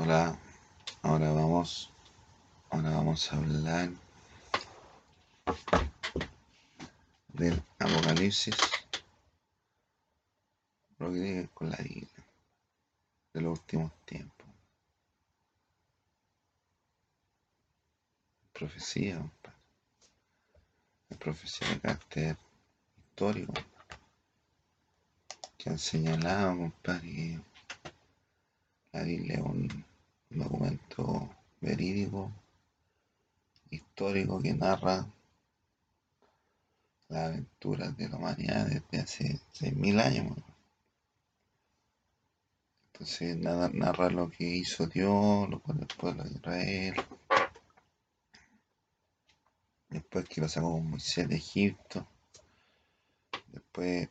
[0.00, 0.38] Hola,
[1.02, 1.90] ahora vamos,
[2.70, 3.90] ahora vamos a hablar
[7.26, 8.54] del Apocalipsis,
[11.00, 12.24] lo que tiene con la Biblia,
[13.34, 14.46] de los últimos tiempos.
[18.52, 19.58] Profecía, compadre.
[21.10, 22.36] Es profecía de carácter
[22.96, 23.54] histórico,
[25.58, 27.40] que han señalado, compadre,
[28.92, 29.87] la Biblia es un
[30.30, 32.30] documento verídico,
[33.70, 35.06] histórico, que narra
[37.08, 40.36] las aventuras de la humanidad desde hace 6.000 años.
[42.92, 46.94] Entonces narra lo que hizo Dios, lo cual el pueblo de Israel.
[49.88, 52.06] Después que lo sacó con Moisés de Egipto.
[53.52, 54.08] Después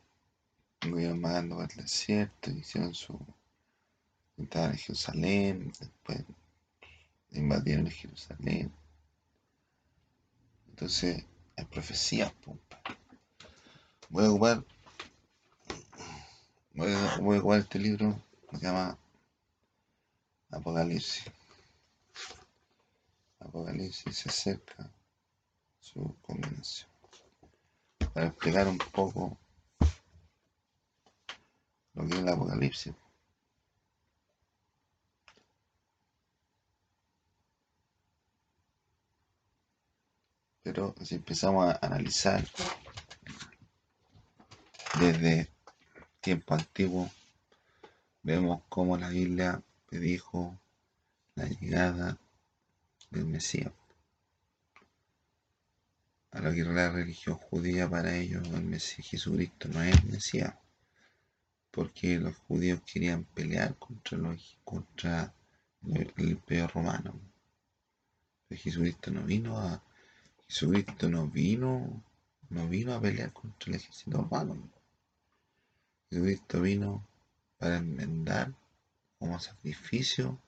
[0.82, 3.18] iban vagando por el desierto, hicieron su
[4.38, 6.24] Estaban en Jerusalén, después
[7.32, 8.72] invadieron Jerusalén.
[10.68, 11.24] Entonces,
[11.56, 12.32] hay profecías,
[14.10, 14.64] Voy a ocupar,
[16.72, 18.18] voy a, ocupar este libro
[18.48, 18.96] que se llama
[20.50, 21.24] Apocalipsis.
[23.40, 24.90] Apocalipsis se acerca
[25.78, 26.88] su combinación.
[28.14, 29.36] Para explicar un poco
[31.92, 32.94] lo que es el Apocalipsis.
[40.68, 42.46] Pero si empezamos a analizar
[45.00, 45.48] desde
[46.20, 47.10] tiempo antiguo,
[48.22, 50.60] vemos cómo la Biblia predijo
[51.36, 52.18] la llegada
[53.08, 53.72] del Mesías.
[56.32, 60.54] A lo que la religión judía para ellos el Mesías Jesucristo no es Mesías,
[61.70, 65.32] porque los judíos querían pelear contra, los, contra
[65.86, 67.18] el imperio romano.
[68.50, 69.87] Jesucristo no vino a
[70.48, 72.02] Jesucristo no vino,
[72.48, 74.56] no vino a pelear contra el ejército romano.
[76.08, 77.06] Jesucristo vino
[77.58, 78.54] para enmendar
[79.18, 80.40] como sacrificio,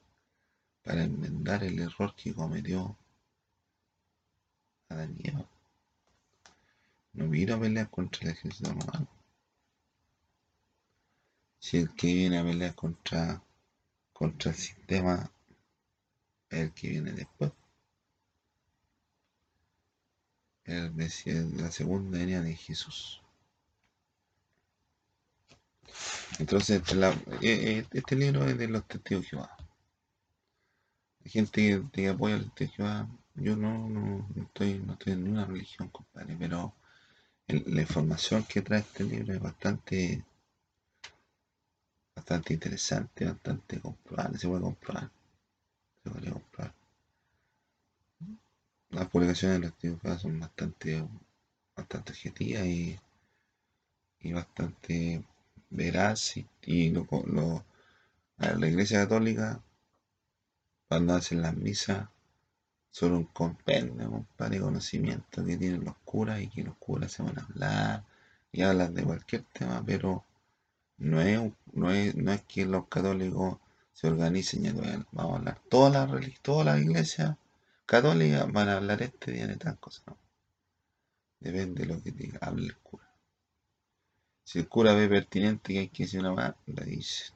[0.83, 2.97] para enmendar el error que cometió
[4.89, 5.47] Adán y Eva.
[7.13, 9.07] No vino a pelear contra el ejército romano.
[11.59, 13.43] Si el que viene a pelear contra,
[14.15, 15.31] contra el sistema
[16.49, 17.53] es el que viene después
[20.65, 20.97] el
[21.57, 23.23] la segunda venida de Jesús.
[26.39, 29.57] Entonces, eh, eh, este libro es de los testigos de Jehová.
[31.25, 33.09] Hay gente que, apoya al testigo de Jehová.
[33.35, 36.75] Yo no, no, estoy, no estoy en ninguna religión, compadre, pero
[37.47, 40.25] la información que trae este libro es bastante
[42.15, 45.11] bastante interesante, bastante comprobable, se puede comprobar.
[46.05, 46.80] Se puede comprobar
[48.91, 51.03] las publicaciones de los tíos son bastante,
[51.77, 52.99] bastante objetivas y,
[54.21, 55.25] y bastante
[55.71, 57.65] veraz y, lo, lo,
[58.39, 59.61] la iglesia católica
[60.89, 62.09] cuando hacen las misas
[62.91, 67.39] son un compendio de conocimiento que tienen los curas y que los curas se van
[67.39, 68.05] a hablar
[68.53, 70.25] y hablan de cualquier tema pero
[70.99, 73.59] no es, no es, no es que los católicos
[73.93, 74.71] se organicen y
[75.13, 77.39] vamos a hablar toda la toda la iglesia
[77.91, 80.17] católica van a hablar este día de tal cosa, ¿no?
[81.41, 83.13] Depende de lo que diga, hable el cura.
[84.45, 87.33] Si el cura ve pertinente que hay que decir una más, la dice.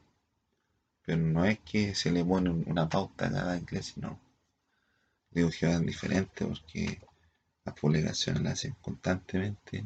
[1.05, 4.21] Pero no es que se le pone una pauta a cada iglesia, no.
[5.33, 7.01] Digo que van diferente porque
[7.65, 9.85] las publicaciones las hacen constantemente.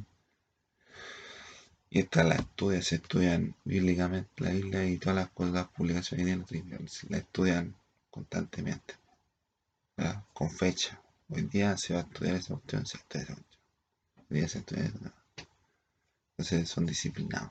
[1.88, 6.26] Y estas las estudian, se estudian bíblicamente la Biblia y todas las, cosas, las publicaciones
[6.40, 7.74] que tienen las estudian
[8.10, 9.07] constantemente
[10.32, 11.00] con fecha.
[11.28, 14.84] Hoy día se va a estudiar esa opción, se estudia esa Hoy día se estudia
[14.84, 15.14] esa
[16.36, 17.50] Entonces son disciplinados.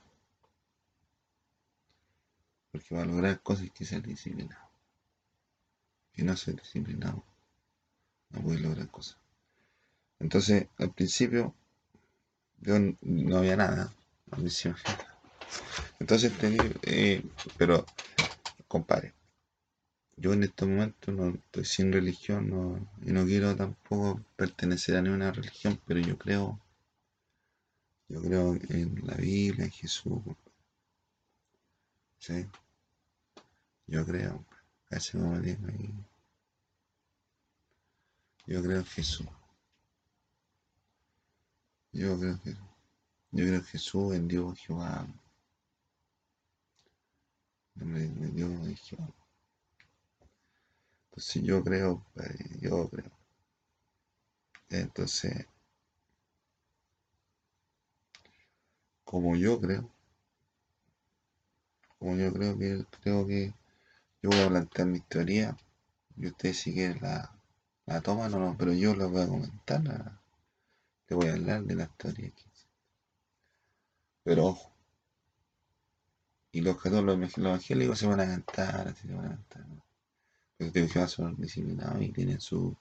[2.72, 4.69] Porque para lograr cosas que ser disciplinado.
[6.13, 7.24] Si no soy disciplinado,
[8.30, 9.18] no voy a lograr cosas.
[10.19, 11.54] Entonces, al principio,
[12.60, 13.94] yo no había nada.
[16.00, 16.31] Entonces,
[16.83, 17.24] eh,
[17.57, 17.86] pero,
[18.68, 19.13] compare,
[20.18, 25.02] yo en estos momentos no estoy sin religión no, y no quiero tampoco pertenecer a
[25.02, 26.60] ninguna religión, pero yo creo,
[28.10, 30.22] yo creo en la Biblia, en Jesús.
[32.18, 32.48] ¿Sí?
[33.86, 34.44] Yo creo,
[34.90, 35.94] casi como digo ahí.
[38.48, 39.28] Yo creo en Jesús.
[41.92, 42.52] Yo creo que
[43.31, 45.06] yo creo en Jesús, en Dios, Jehová.
[47.80, 49.17] En Dios, Jehová.
[51.18, 52.30] Entonces yo creo, pues,
[52.62, 53.12] yo creo.
[54.69, 55.48] Entonces,
[59.04, 59.90] como yo creo,
[61.98, 63.52] como yo creo que creo que
[64.22, 65.58] yo voy a plantear mi teoría
[66.16, 67.36] y ustedes si quieren la,
[67.88, 70.22] la toman o no, pero yo la voy a comentar, la,
[71.10, 72.46] le voy a hablar de la teoría aquí.
[74.24, 74.72] Pero ojo,
[76.52, 79.68] y los católicos, los evangélicos se van a cantar, se van a cantar.
[79.68, 79.87] ¿no?
[80.59, 82.75] Los teólogos son disciplinados y tienen su,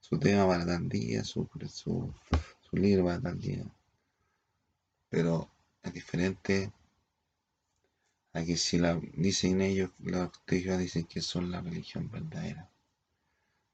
[0.00, 2.14] su tema para tal día, su, su,
[2.62, 3.64] su libro para tal día.
[5.08, 5.48] Pero
[5.82, 6.70] es diferente
[8.34, 12.68] a que si la dicen ellos, los teólogos dicen que son la religión verdadera.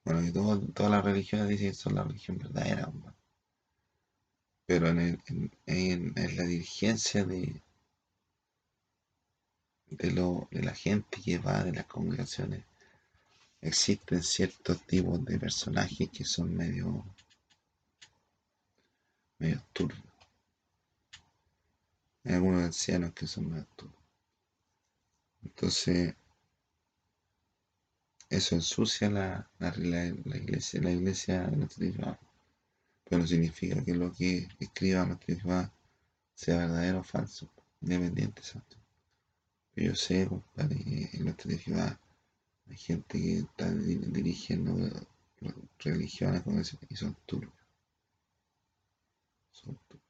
[0.05, 0.31] Bueno, que
[0.75, 2.93] todas las religiones dicen que son la religión verdadera.
[4.67, 5.21] Pero en,
[5.67, 7.61] en, en la dirigencia de,
[9.91, 12.65] de, lo, de la gente que va de las congregaciones,
[13.63, 17.05] existen ciertos tipos de personajes que son medio,
[19.39, 20.03] medio turbios.
[22.25, 24.03] Hay algunos ancianos que son medio turbios.
[25.43, 26.15] Entonces,
[28.29, 34.13] eso ensucia la, la, la iglesia, la iglesia de los Pero no significa que lo
[34.13, 35.19] que escriba los
[36.35, 38.79] sea verdadero o falso, independiente, ¿sabes?
[39.77, 40.77] yo sé, compadre,
[41.13, 41.99] en nuestra ciudad
[42.71, 44.75] hay gente que está dirigiendo
[45.79, 47.53] religiones con ese, y son turbios.
[49.53, 50.09] Son turbios.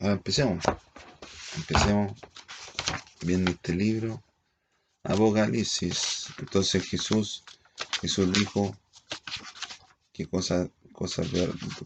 [0.00, 0.64] Ahora empecemos.
[1.56, 2.12] Empecemos
[3.22, 4.22] viendo este libro.
[5.04, 6.26] Apocalipsis.
[6.38, 7.44] Entonces Jesús,
[8.00, 8.76] Jesús dijo
[10.12, 11.28] que cosas, cosas,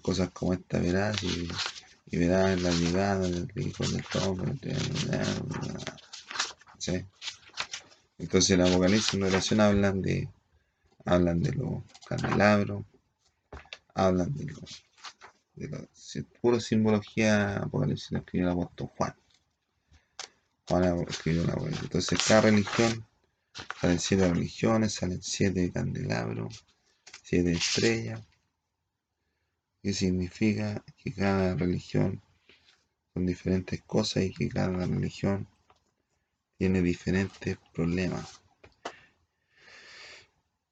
[0.01, 1.49] cosas como esta verás y
[2.13, 4.55] y verás la llegada del Hijo del Hombre.
[6.79, 7.05] ¿sí?
[8.23, 10.29] Entonces el Apocalipsis en relación hablan de
[11.05, 12.85] hablan de los candelabros,
[13.95, 14.85] hablan de los
[15.55, 15.81] de la
[16.41, 19.15] pura simbología Apocalipsis lo escribió el apóstol Juan.
[20.69, 21.83] Juan escribió la Apocalipsis.
[21.83, 23.05] Entonces cada religión
[23.81, 26.65] salen siete religiones, salen siete candelabros,
[27.25, 28.21] siete estrellas
[29.83, 32.23] que significa que cada religión
[33.13, 35.49] son diferentes cosas y que cada religión
[36.63, 38.41] tiene diferentes problemas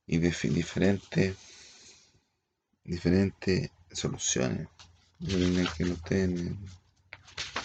[0.06, 1.37] y diferentes
[2.84, 4.69] diferentes soluciones
[5.76, 6.56] que no estén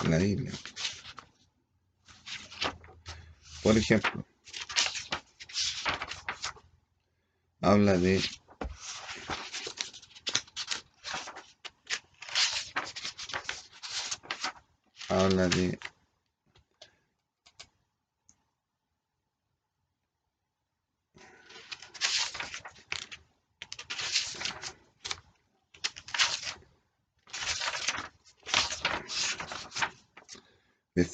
[0.04, 0.51] en la Biblia.
[3.62, 4.25] Por ejemplo,
[7.62, 8.19] habla de
[15.10, 15.78] habla de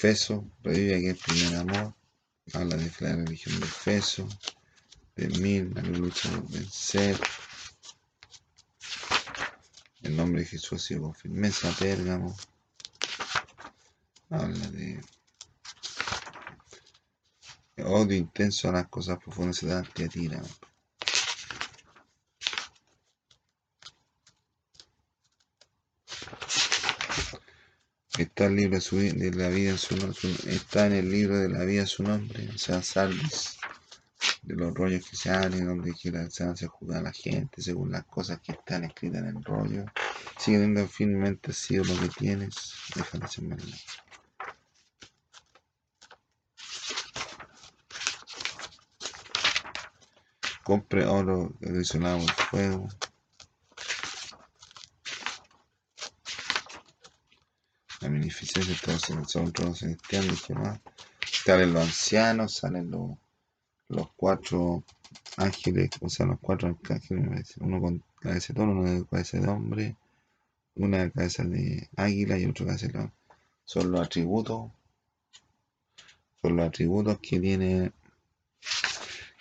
[0.04, 1.94] Efeso, revive aquí el primer amor,
[2.56, 4.28] habla de la religión de Efeso,
[5.16, 7.20] de mil, la lucha por vencer,
[10.02, 12.36] el nombre de Jesús ha sido con firmeza, Pérgamo,
[14.32, 15.00] habla de
[17.86, 20.42] odio intenso a las cosas profundas se dan tira.
[28.22, 28.46] Está
[30.86, 33.58] en el libro de la vida su nombre, o sea, Salvis,
[34.44, 37.92] de los rollos que se hablan, donde quiera se hace juzgar a la gente según
[37.92, 39.86] las cosas que están escritas en el rollo.
[40.38, 43.44] Sigue teniendo firmemente sido lo que tienes, déjame ser
[50.64, 52.88] Compre oro adicionado al fuego.
[58.12, 60.80] Beneficencia todos son todos celestiales y más.
[61.46, 63.12] Salen los ancianos, salen los,
[63.88, 64.84] los cuatro
[65.38, 69.48] ángeles, o sea, los cuatro ángeles, uno con cabeza de toro, uno con cabeza de
[69.48, 69.96] hombre,
[70.76, 73.14] una cabeza de águila y otro cabeza de león.
[73.64, 74.72] Son los atributos,
[76.42, 77.92] son los atributos que tiene,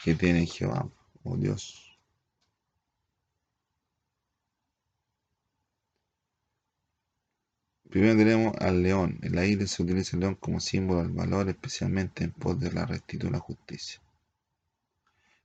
[0.05, 0.89] que tiene Jehová
[1.25, 1.90] oh Dios.
[7.91, 9.19] Primero tenemos al león.
[9.23, 12.71] En la isla se utiliza el león como símbolo del valor, especialmente en pos de
[12.73, 14.01] la rectitud y la justicia.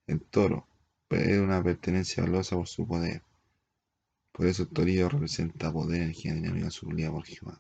[0.06, 0.68] El toro
[1.10, 3.24] es una pertenencia valiosa por su poder.
[4.32, 7.60] Por eso el torillo representa poder, energía dinámica sublida por Jehová.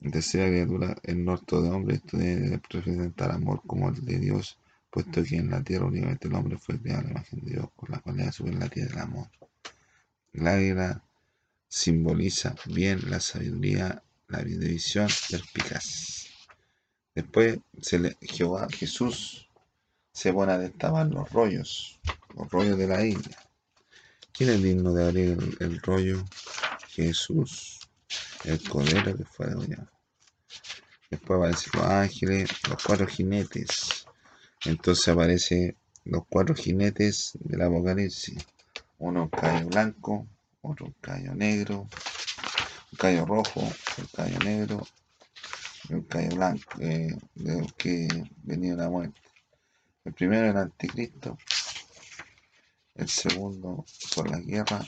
[0.00, 4.58] En tercera criatura, el norte de hombre, esto debe representar amor como el de Dios
[4.90, 7.68] puesto que en la tierra únicamente el hombre fue creado a la imagen de Dios,
[7.76, 9.28] con la cualidad superlativa del amor.
[10.32, 11.04] El águila
[11.68, 16.26] simboliza bien la sabiduría, la visión perspicaz.
[17.14, 19.48] Después se le, Jehová, Jesús,
[20.12, 22.00] se pone a destapar los rollos,
[22.34, 23.36] los rollos de la isla.
[24.32, 26.24] ¿Quién es digno de abrir el, rollo?
[26.88, 27.80] Jesús,
[28.44, 29.88] el cordero que fue degollado.
[31.10, 34.06] Después aparecen los ángeles, los cuatro jinetes.
[34.64, 38.44] Entonces aparecen los cuatro jinetes del Apocalipsis.
[38.98, 40.26] Uno un caballo blanco,
[40.62, 41.88] otro un caballo negro,
[42.92, 44.86] un caballo rojo, un caballo negro
[45.88, 48.08] y un caballo blanco, eh, de los que
[48.42, 49.20] venía la muerte.
[50.04, 51.36] El primero el anticristo,
[52.94, 53.84] el segundo
[54.14, 54.80] por la guerra,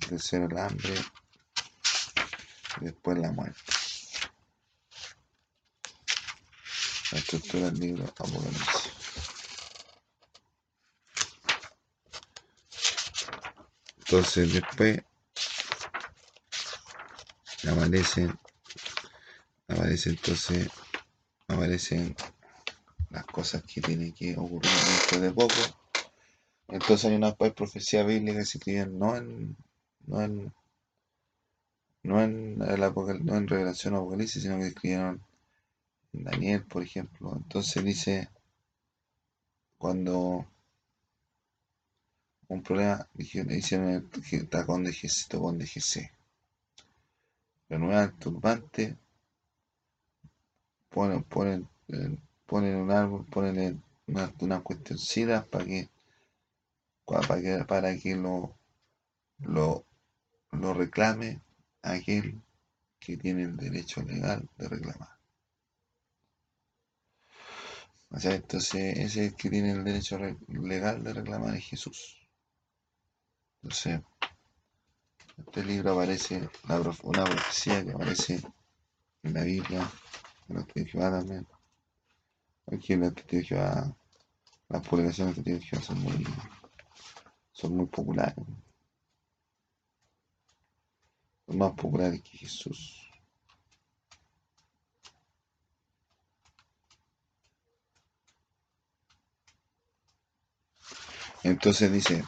[0.00, 0.94] el tercero el hambre
[2.80, 3.60] y después la muerte.
[7.10, 8.77] La estructura del libro Apocalipsis.
[14.10, 15.02] Entonces después
[17.70, 18.38] aparecen,
[19.68, 20.70] aparecen entonces,
[21.46, 22.16] aparecen
[23.10, 24.70] las cosas que tienen que ocurrir
[25.10, 25.54] dentro de poco.
[26.68, 29.54] Entonces hay una profecía bíblica que se escriben no en,
[30.06, 30.54] no en,
[32.02, 32.82] no en, el
[33.28, 35.22] en revelación apocalipsis, sino que se escribieron
[36.14, 37.34] en Daniel, por ejemplo.
[37.36, 38.30] Entonces dice,
[39.76, 40.46] cuando
[42.48, 46.10] un problema, hicieron el tacón de GC, tacón de GC.
[47.68, 48.96] Renuevan el turbante,
[50.88, 51.68] ponen, ponen,
[52.46, 55.88] ponen un árbol, ponen una, una cuestioncita para que,
[57.04, 58.56] para que, para que lo,
[59.40, 59.84] lo,
[60.52, 61.40] lo reclame
[61.82, 62.40] aquel
[62.98, 65.18] que tiene el derecho legal de reclamar.
[68.10, 72.17] O sea, entonces ese que tiene el derecho legal de reclamar es Jesús.
[73.62, 74.00] Entonces,
[75.36, 76.48] este libro aparece,
[77.02, 78.40] una, profecía que aparece
[79.24, 79.90] en la Biblia,
[80.48, 81.24] en los de Jehová.
[82.72, 83.96] Aquí en los de Jehová,
[84.68, 86.24] las publicaciones de de Jehová son muy,
[87.52, 88.36] son muy populares.
[91.46, 93.04] Son más populares que Jesús.
[101.42, 102.24] Entonces dice,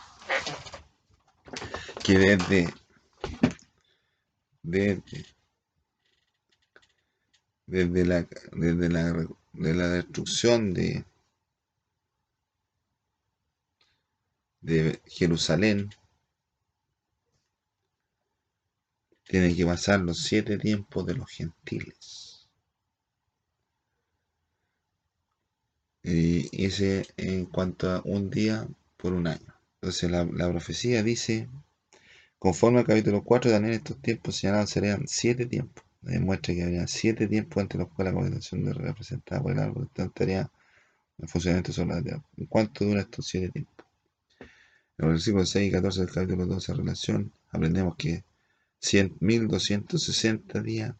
[2.19, 2.69] desde,
[4.63, 5.25] desde,
[7.67, 9.13] desde la, desde la,
[9.53, 11.05] de la destrucción de,
[14.61, 15.91] de Jerusalén,
[19.25, 22.49] tienen que pasar los siete tiempos de los gentiles.
[26.03, 29.55] Y ese en cuanto a un día por un año.
[29.81, 31.49] Entonces la, la profecía dice
[32.41, 35.85] Conforme al capítulo 4 de Daniel, estos tiempos señalados serían siete tiempos.
[36.01, 39.91] Demuestra que habría siete tiempos entre los cuales la congregación de representada por el árbol
[39.95, 40.51] estaría
[41.19, 42.25] en funcionamiento sobre la tierra.
[42.39, 43.85] ¿En cuánto dura estos siete tiempos?
[44.41, 44.49] En
[44.97, 48.25] los versículos 6 y 14 del capítulo 12 de relación, aprendemos que
[49.21, 50.95] 1260 días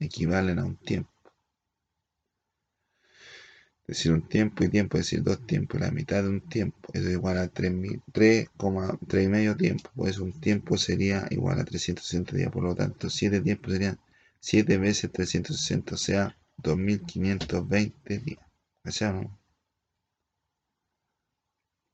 [0.00, 1.10] equivalen a un tiempo.
[3.86, 7.12] Decir un tiempo y tiempo, decir dos tiempos, la mitad de un tiempo, eso es
[7.12, 12.62] igual a 3,3 y medio tiempo, pues un tiempo sería igual a 360 días, por
[12.62, 13.98] lo tanto 7 tiempos serían
[14.40, 18.40] 7 veces 360, o sea, 2520 días.
[18.84, 19.38] ¿O no?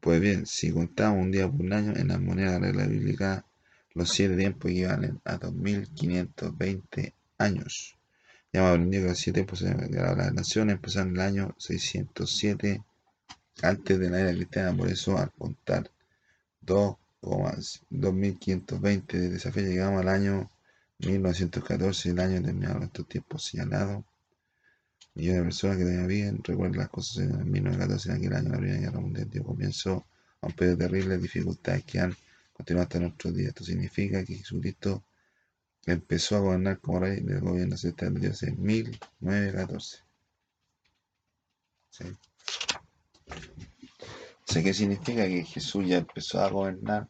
[0.00, 2.86] Pues bien, si contamos un día por un año, en la moneda de la regla
[2.86, 3.46] bíblica,
[3.94, 7.99] los 7 tiempos equivalen a 2520 años.
[8.52, 12.82] Ya hemos aprendido que los siete pues, de las naciones empezaron en el año 607
[13.62, 15.90] antes de la era cristiana, por eso al contar
[16.64, 20.50] 2,2520 desde esa llegamos al año
[20.98, 24.04] 1914, el año terminado estos tiempos señalados.
[25.14, 28.58] Millones de personas que todavía viven recuerden las cosas en 1914, en aquel año la
[28.58, 30.06] Primera Guerra Mundial dio comienzo
[30.40, 32.16] a un periodo de terribles dificultades que han
[32.52, 33.48] continuado hasta nuestros días.
[33.48, 35.02] Esto significa que Jesucristo
[35.86, 39.98] empezó a gobernar como rey del gobierno de Dios en 1914.
[41.90, 42.04] ¿Sí?
[44.62, 45.26] ¿qué significa?
[45.26, 47.08] Que Jesús ya empezó a gobernar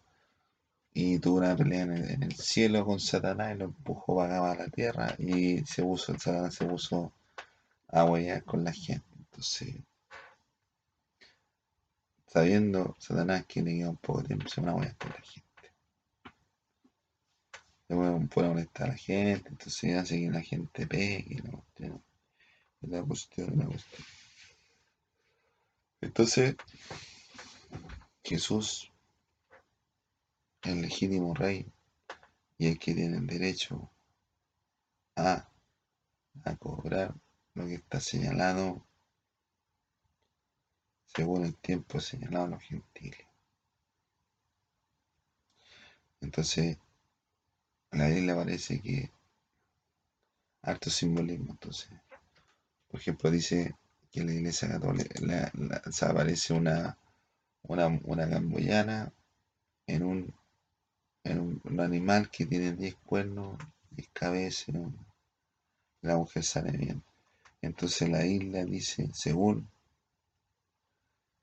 [0.93, 4.71] y tuvo una pelea en el, cielo con Satanás y lo empujó para acá la
[4.71, 7.13] tierra y se puso, Satanás se puso
[7.89, 9.07] a huellar con la gente.
[9.17, 9.77] Entonces,
[12.27, 15.50] sabiendo Satanás que le un poco de tiempo, se va a huellar con la gente
[17.91, 17.97] se
[18.29, 22.05] puede molestar a la gente, entonces hace que la gente pegue la cuestión.
[22.83, 24.07] La cuestión, la cuestión.
[26.01, 26.55] Entonces,
[28.23, 28.93] Jesús,
[30.63, 31.67] el legítimo rey
[32.59, 33.91] y el que tiene el derecho
[35.17, 35.49] a,
[36.45, 37.13] a cobrar
[37.55, 38.87] lo que está señalado
[41.07, 43.27] según el tiempo señalado a los gentiles.
[46.21, 46.79] Entonces,
[47.93, 49.11] la le parece que
[50.63, 51.53] harto simbolismo.
[51.53, 51.89] Entonces,
[52.89, 53.75] por ejemplo, dice
[54.11, 55.53] que la iglesia católica
[55.91, 56.97] se aparece una,
[57.63, 59.13] una, una gamboyana
[59.87, 60.35] en un,
[61.25, 63.59] en un, animal que tiene 10 cuernos,
[63.91, 64.77] 10 cabezas,
[66.03, 67.03] la mujer sale bien.
[67.63, 69.69] Entonces la isla dice, según,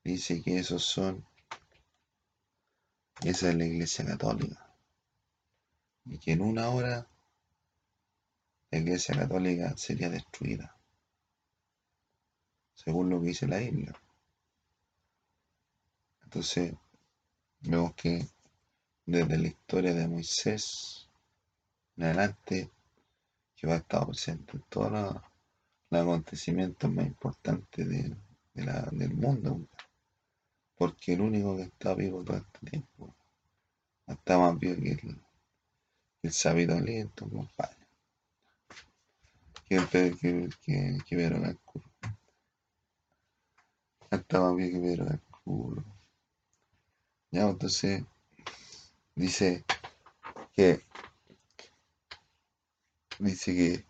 [0.04, 1.24] dice que esos son,
[3.22, 4.67] esa es la iglesia católica.
[6.08, 7.06] Y que en una hora
[8.70, 10.76] la iglesia católica sería destruida,
[12.74, 13.98] según lo que dice la isla.
[16.24, 16.74] Entonces,
[17.60, 18.26] vemos que
[19.06, 21.08] desde la historia de Moisés
[21.96, 22.70] en adelante,
[23.56, 25.16] que va a estar presente en todos los,
[25.90, 28.16] acontecimientos más importantes de,
[28.54, 29.66] del mundo,
[30.76, 33.14] porque el único que está vivo todo este tiempo
[34.06, 35.20] está más vivo que el,
[36.22, 37.76] el sabido aliento, compadre.
[39.68, 41.84] Que que, que, que Pedro Calculo.
[44.10, 45.84] Está más vivo que Pedro Calculo.
[47.30, 48.02] Ya, entonces,
[49.14, 49.64] dice
[50.54, 50.80] que
[53.18, 53.84] dice que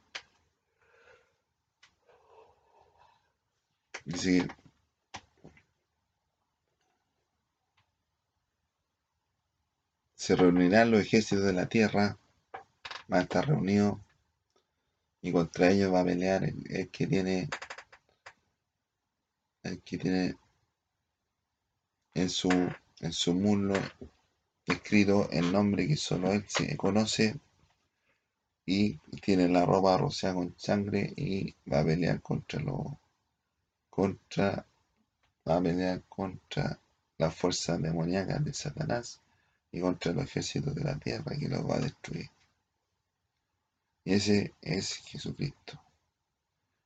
[4.05, 4.68] dice que
[10.29, 12.19] se reunirán los ejércitos de la tierra
[13.07, 13.99] van a estar reunidos
[15.23, 17.49] y contra ellos va a pelear el que tiene
[19.63, 20.37] el que tiene
[22.13, 23.77] en su en su muslo
[24.67, 27.41] escrito el nombre que solo él se conoce
[28.67, 32.87] y tiene la ropa rociada con sangre y va a pelear contra los
[33.89, 34.67] contra
[35.49, 36.79] va a pelear contra
[37.17, 39.23] las fuerzas demoníacas de Satanás
[39.73, 42.31] y contra los ejércitos de la tierra que los va a destruir.
[44.05, 45.81] Y ese es Jesucristo.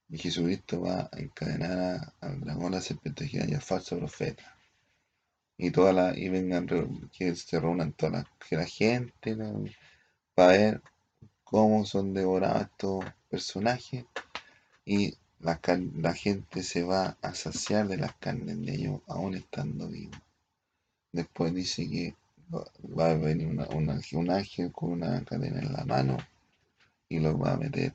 [0.09, 4.57] Y Jesucristo va a encadenar al dragón, a la serpiente y al falso profeta
[5.57, 6.67] y toda la y vengan
[7.13, 9.37] que se reúnan toda la, que la gente
[10.35, 10.83] para ver
[11.45, 14.05] cómo son devorados estos personajes
[14.85, 15.61] y la,
[15.97, 20.19] la, gente se va a saciar de las carnes de ellos aún estando vivos.
[21.13, 22.17] Después dice que
[22.53, 26.17] va a venir un ángel con una cadena en la mano
[27.09, 27.95] y los va a meter,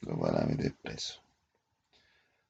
[0.00, 1.22] los van a meter preso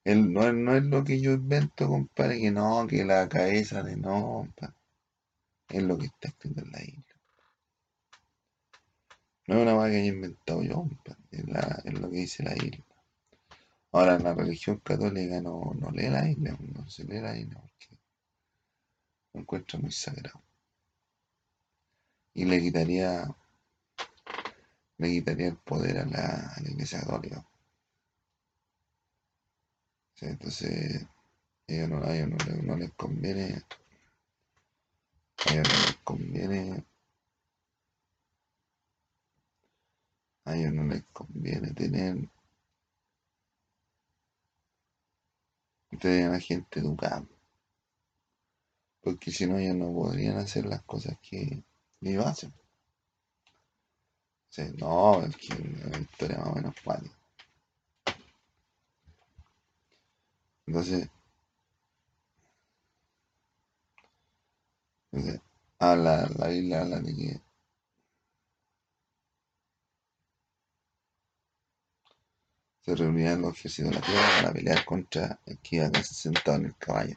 [0.04, 4.48] no, no, es lo que yo invento, compadre, que no, que la cabeza de no,
[5.68, 7.04] Es lo que está escrito en la isla.
[9.46, 10.88] No es una cosa que haya inventado yo,
[11.30, 11.44] Es,
[12.00, 12.84] lo que dice la isla.
[13.92, 18.01] Ahora, la religión católica no, no lee la isla, no se lee la isla porque
[19.32, 20.40] lo encuentra muy sagrado.
[22.34, 23.24] Y le quitaría,
[24.98, 27.46] le quitaría el poder a la, a iglesia católica.
[30.22, 33.64] Entonces, a ellos no, no, les conviene,
[35.46, 36.84] a ellos no les conviene,
[40.44, 42.28] a ellos no les conviene tener,
[46.00, 47.26] tener a la gente educada.
[49.02, 51.62] Porque si no, ellos no podrían hacer las cosas que
[52.00, 52.52] ellos hacen.
[54.78, 55.54] no, es que
[55.90, 57.10] la historia más o menos fácil.
[60.66, 61.08] Entonces,
[65.78, 67.40] habla, la Biblia habla de que
[72.84, 76.66] se reunían los ejércitos de la tierra para pelear contra el que iba sentado en
[76.66, 77.16] el caballo.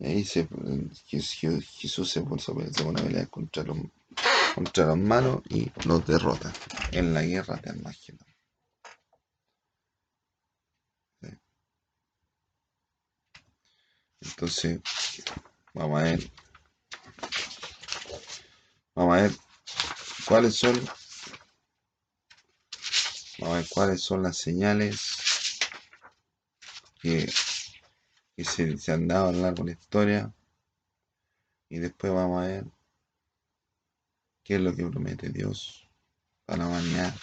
[0.00, 0.48] Y ahí se,
[1.06, 3.78] Jesús se, se pone a pelear contra los
[4.54, 6.52] contra los malos y los derrota
[6.90, 8.28] en la guerra de Armagedón.
[14.20, 14.80] Entonces,
[15.74, 16.30] vamos a ver.
[18.94, 19.32] Vamos a ver
[20.26, 20.74] cuáles son.
[23.38, 25.58] Vamos a ver cuáles son las señales
[27.00, 27.30] que,
[28.44, 30.34] se, se han dado a largo de la historia.
[31.68, 32.64] Y después vamos a ver
[34.48, 35.86] ¿Qué es lo que promete Dios
[36.46, 37.14] para mañana?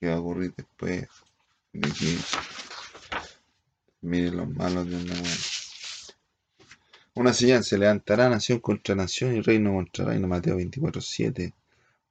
[0.00, 1.06] que va a ocurrir después
[4.00, 5.14] miren los malos de una
[7.14, 10.26] Una señal se levantará nación contra nación y reino contra reino.
[10.26, 11.54] Mateo 24.7.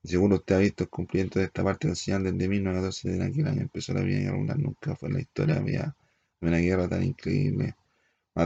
[0.06, 3.26] Seguro usted ha visto el cumplimiento de esta parte de la señal desde 1914, desde
[3.26, 4.62] aquel año empezó la Primera Guerra Mundial.
[4.62, 5.94] Nunca fue en la historia había
[6.50, 7.76] una guerra tan increíble,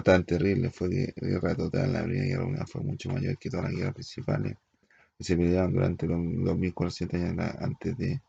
[0.03, 0.69] tan terrible.
[0.69, 3.75] Fue que la guerra total, la Primera Guerra Mundial fue mucho mayor que todas las
[3.75, 4.57] guerras principales
[5.19, 8.21] se peleaban durante los 2400 años antes de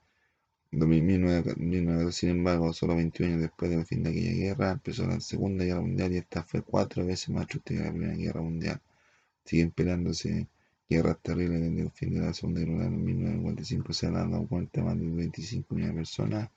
[0.71, 2.15] 1900.
[2.15, 5.81] Sin embargo, solo 21 años después del fin de aquella guerra, empezó la Segunda Guerra
[5.81, 8.81] Mundial y esta fue cuatro veces más triste que la Primera Guerra Mundial.
[9.45, 10.47] Siguen peleándose
[10.89, 13.93] guerras terribles desde el fin de la Segunda Guerra Mundial en 1945.
[13.93, 16.51] Se han dado cuenta más de 25 millones de personas.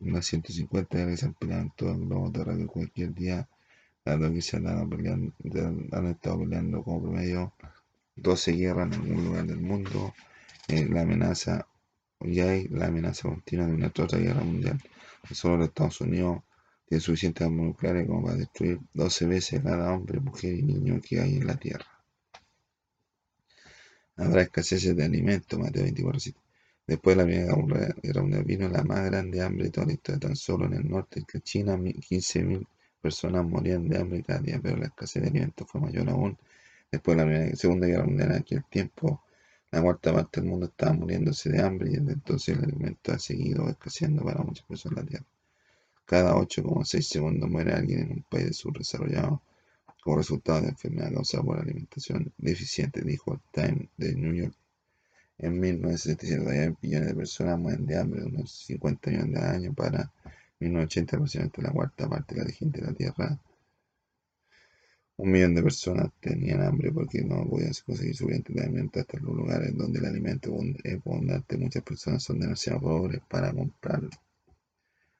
[0.00, 3.48] Unas 150 guerras se han peleado en todo el globo terráqueo cualquier día.
[4.04, 5.32] Dado que se han, peleando,
[5.92, 7.52] han estado peleando como promedio
[8.16, 10.14] 12 guerras en algún lugar del mundo.
[10.68, 11.66] Eh, la amenaza,
[12.20, 14.80] ya hay la amenaza continua de una otra guerra mundial.
[15.32, 16.42] Solo los Estados Unidos
[16.88, 21.20] tiene suficientes armas nucleares como para destruir 12 veces cada hombre, mujer y niño que
[21.20, 21.86] hay en la Tierra.
[24.16, 26.20] Habrá escasez de alimentos, Mateo 24,
[26.90, 30.18] Después de la Primera Guerra Mundial vino la más grande hambre de toda la historia.
[30.18, 32.66] Tan solo en el norte de China, 15.000
[33.00, 36.36] personas morían de hambre cada día, pero la escasez de alimentos fue mayor aún.
[36.90, 39.22] Después de la Segunda Guerra Mundial, en aquel tiempo,
[39.70, 43.20] la cuarta parte del mundo estaba muriéndose de hambre y desde entonces el alimento ha
[43.20, 45.26] seguido escaseando para muchas personas en la Tierra.
[46.06, 49.40] Cada 8,6 segundos muere alguien en un país subdesarrollado
[50.02, 54.59] como resultado de enfermedad causada por alimentación deficiente, dijo el Times de New York.
[55.42, 60.12] En 1977, todavía millones de personas mueren de hambre, unos 50 millones de años para
[60.58, 63.40] 1980, aproximadamente la cuarta parte de la gente de la Tierra.
[65.16, 69.74] Un millón de personas tenían hambre porque no podían conseguir suficiente alimento hasta los lugares
[69.74, 71.56] donde el alimento es abundante.
[71.56, 74.10] Muchas personas son demasiado pobres para comprarlo.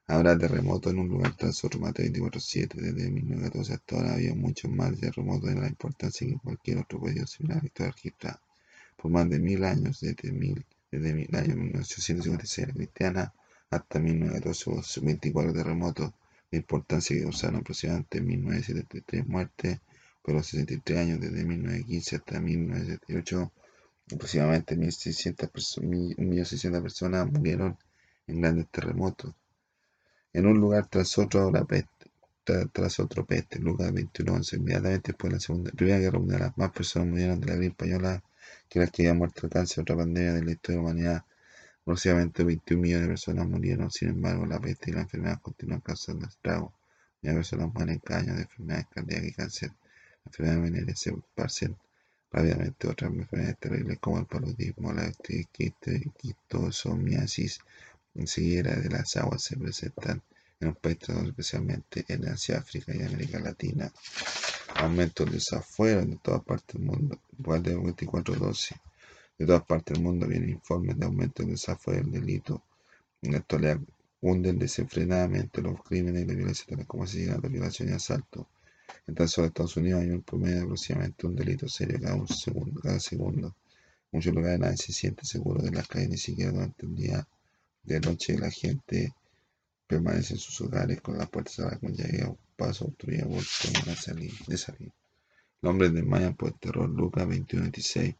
[0.05, 2.75] Habrá terremotos en un lugar tras otro, Mateo 24-7.
[2.75, 7.25] Desde 1914 hasta ahora había muchos más terremotos de la importancia que cualquier otro periodo
[7.25, 8.41] similar historia registrada.
[9.01, 13.33] Por más de mil años, desde, mil, desde el año 1856 la cristiana
[13.71, 16.11] hasta 1914 hubo 24 terremotos
[16.51, 19.79] de importancia que causaron aproximadamente 1973 muertes
[20.21, 23.51] por los 63 años, desde 1915 hasta 1978.
[24.13, 27.77] Aproximadamente 1.600 personas murieron
[28.27, 29.33] en grandes terremotos
[30.33, 32.11] en un lugar tras otro la peste,
[32.71, 34.57] tras otro peste, Lucas 21.11.
[34.57, 38.23] Inmediatamente después de la segunda, Primera Guerra Mundial, más personas murieron de la gripe española
[38.69, 41.25] que habían muerto de cáncer, otra pandemia de la historia de la humanidad.
[41.81, 46.27] Aproximadamente 21 millones de personas murieron, sin embargo, la peste y la enfermedad continúan causando
[46.27, 46.71] estragos.
[47.21, 49.69] Millones de personas mueren cada año de enfermedades cardíacas y cáncer.
[49.69, 51.75] La enfermedad venérea se esparcen
[52.31, 55.11] rápidamente otras enfermedades terribles como el paludismo, la
[56.17, 57.59] quistosomiasis,
[58.13, 60.21] Enseguida de las aguas se presentan
[60.59, 63.91] en un país especialmente en Asia, África y América Latina.
[64.75, 67.19] Aumento de desafuero de todas partes del mundo.
[67.37, 68.75] Igual de 2412.
[69.37, 72.63] De todas partes del mundo vienen informes de aumento de desafuero del delito.
[73.21, 73.79] En la actualidad
[74.21, 78.47] hunden desenfrenadamente los crímenes y la violencia, tales como asesinato, violación y asalto.
[79.07, 82.27] En tan solo Estados Unidos hay un promedio de aproximadamente un delito serio cada, un
[82.27, 83.55] segundo,
[84.11, 87.27] muchos lugares nadie se siente seguro de las calles ni siquiera durante el día
[87.83, 89.13] de noche la gente
[89.87, 93.43] permanece en sus hogares con las puertas cerradas con llave paso obstruido por
[94.47, 94.91] de salir.
[95.61, 96.89] Los hombres desmayan por el terror.
[96.89, 98.15] Lucas 21-26.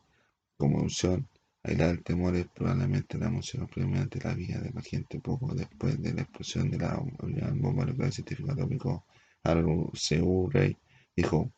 [0.58, 1.28] Como emoción,
[1.64, 5.54] airar el temor es probablemente la emoción predominante de la vida de la gente poco
[5.54, 6.96] después de la explosión de la
[7.54, 9.04] bomba nuclear científico atómico.
[9.44, 9.92] Harold
[10.52, 10.78] Rey
[11.16, 11.52] dijo,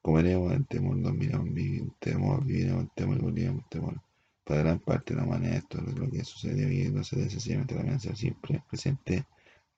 [0.00, 4.00] comeremos en temor, dormiremos en temor, viviremos en temor y moriremos en temor.
[4.44, 7.74] Para gran parte de la humanidad esto es lo que sucedió y no se sencillamente
[7.74, 9.24] la amenaza siempre presente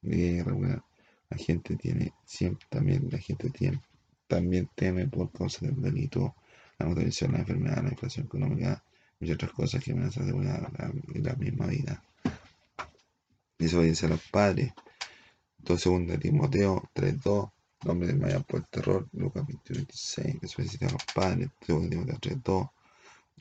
[0.03, 0.83] de irregular.
[1.35, 3.83] La gente tiene siempre también la gente tiene
[4.29, 6.37] también teme por causa del delito,
[6.79, 8.85] la motorización, la enfermedad, la inflación económica
[9.19, 10.71] y otras cosas que amenazan la,
[11.13, 12.01] la, misma vida.
[13.59, 14.73] Desobediencia a los padres.
[15.59, 17.51] 2 segundos de Timoteo 3.2.
[17.85, 19.09] Nombre de mayor por el terror.
[19.13, 20.41] Lucas 21.26.
[20.41, 21.51] Desobediencia a los padres.
[21.67, 22.71] 2 de Timoteo 3.2.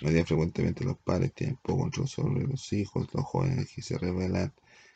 [0.03, 3.99] Hoy día frecuentemente los padres tienen poco control sobre los hijos, los jóvenes que se
[3.99, 4.51] rebelan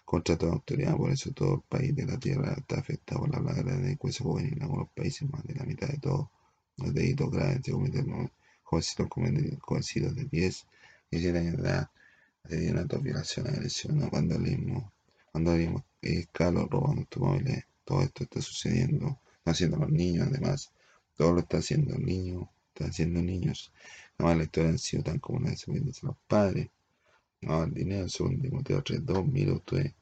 [0.08, 3.42] contra toda autoridad, por eso todo el país de la tierra está afectado por la
[3.42, 4.54] plaga de la delincuencia juvenil.
[4.54, 6.30] En algunos países más de la mitad de todos
[6.78, 7.74] los delitos graves se
[9.10, 10.66] cometen jovencitos, de 10
[11.12, 11.90] y 10 años de edad,
[12.46, 14.94] asesinatos, violaciones, agresiones, vandalismo,
[15.34, 20.72] vandalismo, escalos, robando automóviles, todo esto está sucediendo, están haciendo los niños además,
[21.18, 23.74] todo lo está haciendo el niño, están haciendo niños.
[24.18, 26.70] Jamás la historia han sido tan la de los padres.
[27.42, 29.94] El dinero, según Timoteo 3.2, mire usted,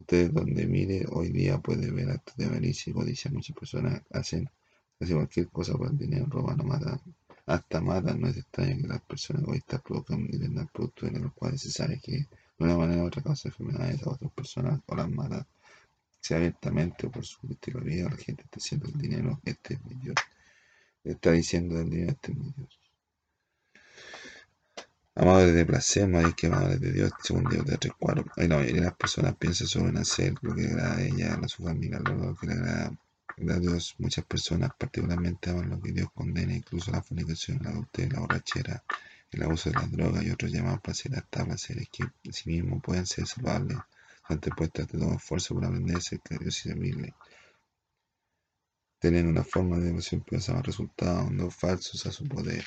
[0.00, 3.30] Usted donde mire hoy día puede ver actos de avaricia y codicia.
[3.30, 4.48] Muchas personas hacen
[4.98, 7.00] cualquier cosa por el dinero, roban o matan.
[7.46, 8.20] Hasta matan.
[8.20, 11.70] No es extraño que las personas egoístas provocan y vendan productos en los cuales se
[11.70, 12.26] sabe que de
[12.58, 15.46] una manera u otra causa enfermedades a otras personas o las matan.
[16.20, 20.16] Sea abiertamente o por su la gente está haciendo el dinero este es Dios.
[21.04, 22.77] Está diciendo el dinero este es Dios.
[25.20, 28.26] Amadores de placer, no hay que amadores de Dios, según Dios de tres cuadros.
[28.36, 31.34] Y la mayoría de las personas piensan solo en hacer lo que agrada a ella,
[31.42, 32.96] a su familia, lo que le agrada
[33.36, 33.96] a Dios.
[33.98, 38.84] Muchas personas particularmente aman lo que Dios condena, incluso la fornicación, la adulterio, la borrachera,
[39.32, 42.80] el abuso de las drogas y otros llamados placeres, hasta placeres que en sí mismos
[42.80, 43.76] pueden ser salvables.
[44.28, 47.14] Son puestas de todo esfuerzo por aprender cerca de Dios y servirle.
[49.00, 52.64] Tienen una forma de devoción piensa resultados no falsos a su poder.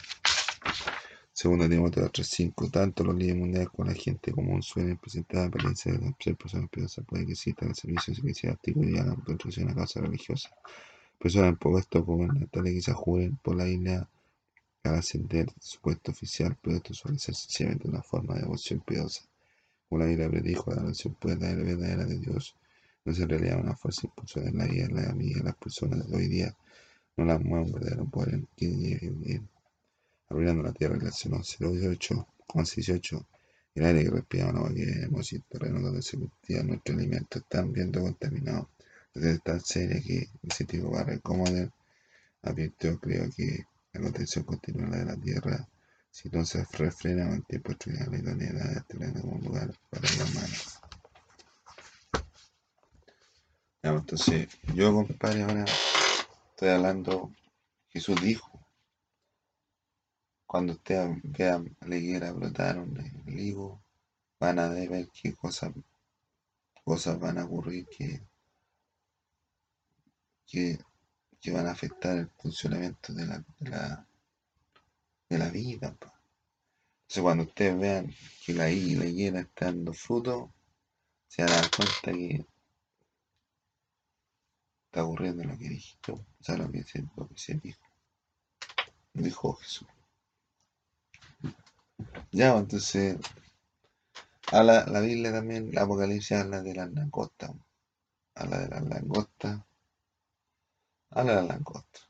[1.33, 2.71] Segundo Timoteo 3.5.
[2.71, 7.05] Tanto los líderes mundiales como la gente común suelen presentar apariencia de ser personas piadosas.
[7.05, 10.49] Puede que existan el servicio eclesiástico y la construcción a causa religiosa.
[11.17, 14.09] Personas en poco esto gubernamentales quizás juren por la isla
[14.83, 19.21] al ascender su puesto oficial, pero esto suele ser sencillamente una forma de devoción piadosa.
[19.87, 22.55] Como la predijo, la devoción puede la verdadera de Dios
[23.03, 25.55] no es en realidad una fuerza impulsora en la vida, en la vida de las
[25.55, 26.55] personas de hoy día.
[27.17, 29.49] No las mueve un verdadero poder en
[30.31, 33.27] abriendo la tierra, lección 11, 18, 11, 18.
[33.75, 37.71] El aire que respiramos, que vemos y el terreno donde se cultiva nuestro alimento están
[37.71, 38.67] viendo contaminados.
[39.13, 41.71] Desde esta serie que el científico Barry Comoder
[42.43, 45.67] advirtió, creo que la contención continua de la tierra,
[46.09, 50.09] si no se refrena en tiempo extraño la idoneidad de terreno como un lugar para
[50.17, 50.55] la mano.
[53.83, 55.65] entonces, yo, compadre, ahora
[56.51, 57.31] estoy hablando,
[57.89, 58.50] Jesús dijo,
[60.51, 63.81] cuando ustedes vean la higuera brotar un higo,
[64.37, 65.71] van a ver qué cosas,
[66.83, 68.21] cosas van a ocurrir que,
[70.45, 74.05] que, van a afectar el funcionamiento de la,
[75.29, 75.87] de la, vida.
[75.87, 78.13] Entonces cuando ustedes vean
[78.45, 80.51] que la, higuera está dando fruto,
[81.29, 82.45] se dan cuenta que
[84.87, 87.79] está ocurriendo lo que dijiste, o sea, lo que se, lo que se dijo.
[89.13, 89.87] Dijo Jesús.
[92.31, 93.17] Ya, entonces,
[94.51, 97.51] habla, la Biblia también, la Apocalipsis habla de las langostas,
[98.35, 99.61] habla de las langostas,
[101.09, 102.07] habla de las langostas.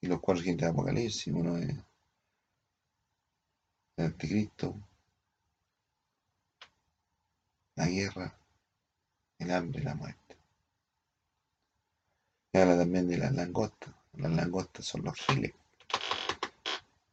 [0.00, 1.76] Y los cuatro gente de Apocalipsis, uno es
[3.96, 4.74] el anticristo,
[7.76, 8.36] la guerra,
[9.38, 10.36] el hambre y la muerte.
[12.52, 13.94] Y habla también de las langostas.
[14.14, 15.54] Las langostas son los giles.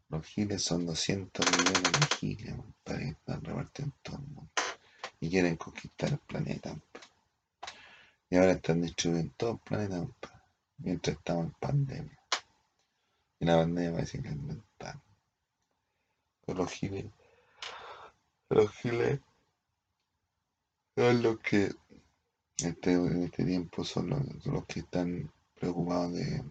[0.10, 4.52] Los giles son 200 millones de giles, que están repartidos en todo el mundo.
[5.20, 6.76] Y quieren conquistar el planeta.
[8.30, 10.44] Y ahora están destruyendo todo el planeta,
[10.78, 12.20] mientras estamos en pandemia.
[13.40, 15.02] Y la pandemia parece que la inventaron.
[16.46, 17.06] Pero los giles,
[18.50, 19.20] los giles
[20.96, 21.72] son los que
[22.58, 26.44] este, en este tiempo son los que están preocupados de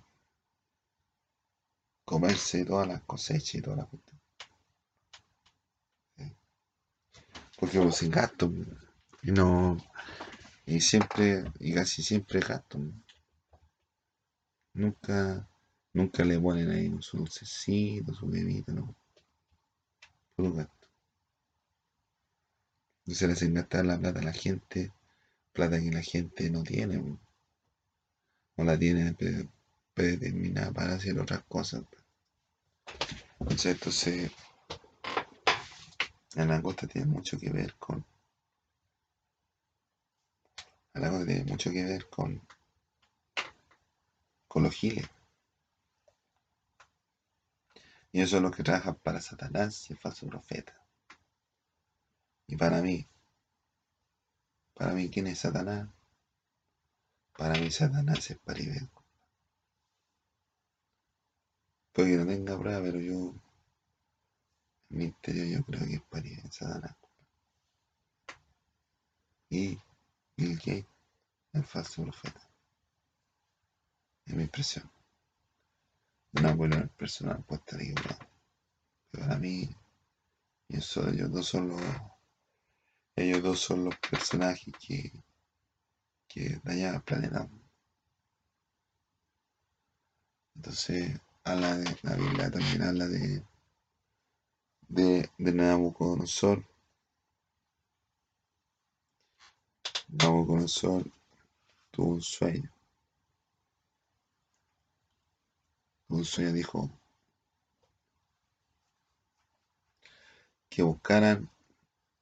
[2.09, 4.25] comerse todas las cosechas y todas las cuestiones.
[7.59, 8.13] Porque uno sin
[9.23, 9.77] y no
[10.65, 12.79] y siempre y casi siempre gasto
[14.73, 15.47] nunca
[15.93, 18.95] nunca le ponen ahí su dulcecito su bebida no.
[20.35, 20.89] Puro gasto.
[23.07, 24.93] Se le hacen gastar la plata a la gente
[25.53, 27.19] plata que la gente no tiene
[28.57, 29.15] o la tiene
[29.95, 31.83] predeterminada para hacer otras cosas
[33.65, 34.31] entonces,
[36.35, 38.05] la langosta tiene mucho que ver con.
[40.95, 42.41] La langosta tiene mucho que ver con.
[44.47, 45.09] con los giles.
[48.13, 50.75] Y eso es lo que trabaja para Satanás y el falso profeta.
[52.47, 53.07] Y para mí,
[54.75, 55.89] para mí, ¿quién es Satanás?
[57.37, 58.98] Para mí, Satanás es Paribet.
[61.99, 63.35] Puede que no tenga prueba, pero yo,
[64.89, 66.97] en mi interior, yo creo que es pariente de Satanás.
[69.51, 69.77] Y
[70.37, 70.87] Bill Gates,
[71.55, 72.41] el falso profeta.
[74.27, 74.89] Es mi impresión.
[76.35, 78.31] Una buena personal puede estar equivocado.
[79.11, 79.69] Pero para mí,
[80.69, 81.83] ellos dos son los.
[83.17, 85.11] Ellos dos son los personajes que,
[86.29, 87.49] que dañan el planeta.
[90.55, 93.43] Entonces, habla de la Biblia también habla de
[94.89, 96.65] de, de Nabucodonosor
[100.11, 101.05] Nabucodonosor
[101.91, 102.73] tuvo un sueño.
[106.09, 106.91] Un sueño dijo
[110.71, 111.51] que buscaran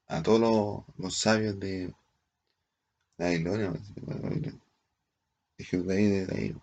[0.08, 1.94] a todos los, sabios de
[3.18, 3.72] la Babilonia,
[5.56, 6.56] de ahí, de ahí.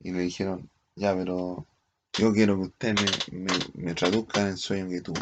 [0.00, 1.66] Y le dijeron, ya, pero
[2.14, 5.20] yo quiero que ustedes me, me, traduzcan el sueño que tuve.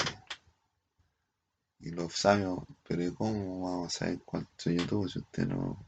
[1.80, 5.84] Y los sabios, pero ¿cómo vamos a saber cuál sueño tuvo si usted no,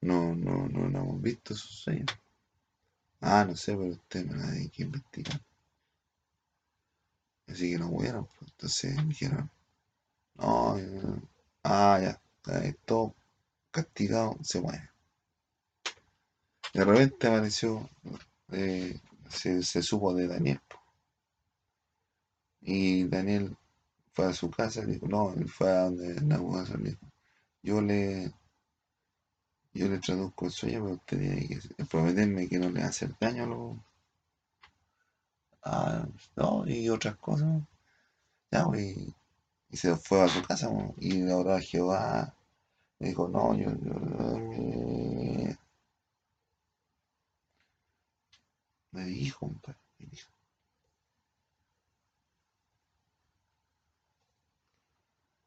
[0.00, 2.06] no, no, no, no hemos visto sus sueños?
[3.20, 5.40] Ah, no sé, pero usted me la tiene que investigar.
[7.48, 8.26] Así que no pudieron.
[8.38, 9.50] Pues, entonces dijeron,
[10.36, 10.76] no,
[11.62, 12.20] ah, ya,
[12.84, 13.14] todo
[13.70, 14.90] castigado, se muere.
[16.72, 17.88] De repente apareció,
[18.52, 20.60] eh, se, supo de Daniel.
[22.62, 23.56] Y Daniel
[24.12, 27.06] fue a su casa y dijo, no, él fue a donde Nabucodonosor dijo,
[27.62, 28.32] yo le,
[29.74, 33.84] yo le traduzco el sueño, pero usted que prometerme que no le va a daño
[35.64, 37.62] a no, y otras cosas.
[38.50, 38.96] Ya, pues,
[39.70, 42.34] y, se fue a su casa y la hora Jehová
[42.98, 43.70] me dijo, no, yo,
[48.94, 49.52] me dijo,
[49.98, 50.30] me dijo.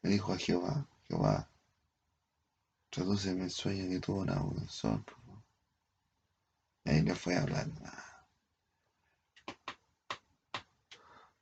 [0.02, 1.50] Me dijo a Jehová, Jehová,
[2.90, 5.04] tradúceme el sueño que tuvo Nabucodonosor.
[6.84, 7.82] Y ahí le fue hablando.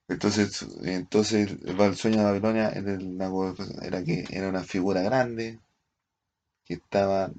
[0.08, 5.60] Entonces, entonces el sueño de Babilonia era que era una figura grande
[6.64, 7.32] que estaba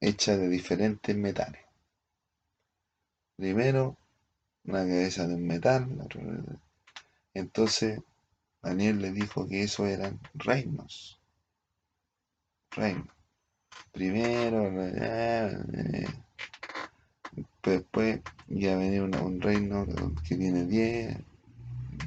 [0.00, 1.63] hecha de diferentes metales.
[3.36, 3.96] Primero,
[4.64, 5.88] una cabeza de un metal,
[7.34, 8.00] entonces
[8.62, 11.20] Daniel le dijo que eso eran reinos.
[12.70, 13.08] Reinos.
[13.92, 14.70] Primero,
[17.62, 19.86] después ya venía un reino
[20.26, 21.18] que tiene 10,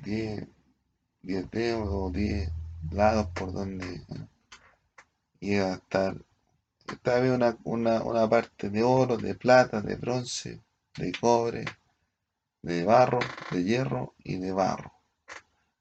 [0.04, 0.48] 10,
[1.22, 2.52] 10 dedos o 10
[2.92, 4.02] lados por donde
[5.40, 6.18] iba a estar.
[6.88, 10.62] Estaba una, una, una parte de oro, de plata, de bronce,
[10.98, 11.66] de cobre,
[12.62, 13.20] de barro,
[13.52, 14.92] de hierro y de barro.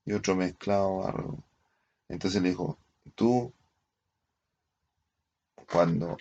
[0.04, 1.42] Y otro mezclado barro.
[2.08, 2.78] Entonces le dijo,
[3.14, 3.52] tú,
[5.70, 6.16] cuando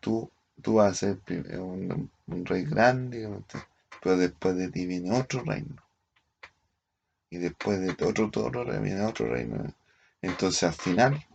[0.00, 0.30] tú,
[0.62, 1.20] tú vas a ser
[1.58, 2.10] un,
[2.44, 3.28] rey grande,
[4.02, 5.76] pero después de ti viene otro reino.
[7.28, 9.64] Y después de otro, otro viene otro reino.
[10.22, 11.26] Entonces al final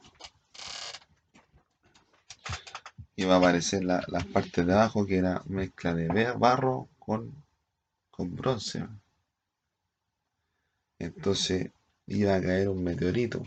[3.15, 6.89] iba a aparecer la, las partes de abajo que era mezcla de barro
[8.12, 8.88] con, bronce.
[11.00, 11.71] Entonces
[12.08, 13.43] iba a caer un meteorito.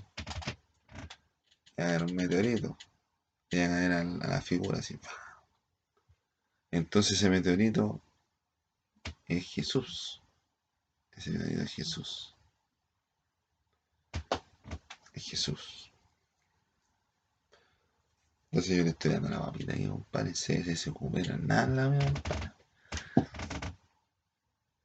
[1.76, 2.76] Iba a caer un meteorito.
[3.50, 4.98] Iba a caer a, la figura así.
[6.70, 8.02] Entonces ese meteorito
[9.26, 10.20] es Jesús.
[11.12, 12.34] Ese meteorito es Jesús.
[15.12, 15.90] Es Jesús.
[18.50, 22.54] Entonces yo le estoy dando la papita y compadre, se, se recupera nada la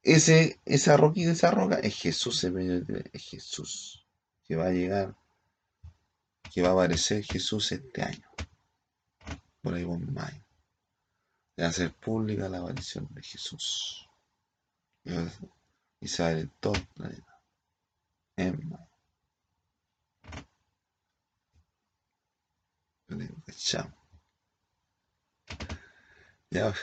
[0.02, 4.06] ese, esa roquita, esa roca, es Jesús es Jesús.
[4.44, 5.16] Que va a llegar,
[6.52, 8.28] que va a aparecer Jesús este año.
[9.62, 10.42] Por ahí por mayo.
[11.58, 14.08] A ser pública la aparición de Jesús.
[15.04, 17.42] Y en todo el planeta.
[18.36, 18.90] En mayo.
[26.50, 26.74] Ya,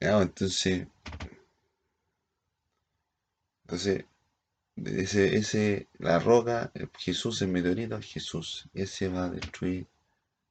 [0.00, 0.86] ya, entonces
[3.66, 4.04] entonces,
[4.76, 8.68] ese, ese, la roca, Jesús, el meteorito, Jesús.
[8.72, 9.88] Ese va a destruir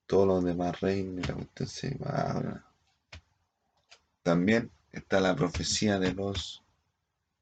[0.05, 1.25] todos los demás reinos
[1.65, 2.71] se va a...
[4.21, 6.61] También está la profecía de los,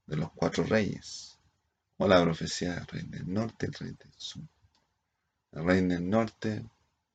[0.06, 1.40] de los cuatro reyes.
[1.98, 4.44] O la profecía del rey del norte el rey del sur.
[5.54, 6.64] El rey del norte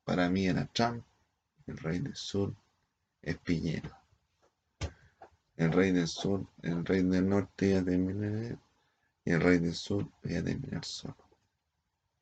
[0.03, 1.05] para mí era Trump.
[1.65, 2.53] El rey del sur
[3.21, 3.98] es Piñera
[5.59, 8.57] el rey del sur, el rey del norte iba a terminar
[9.25, 11.17] y el rey del sur iba a terminar solo.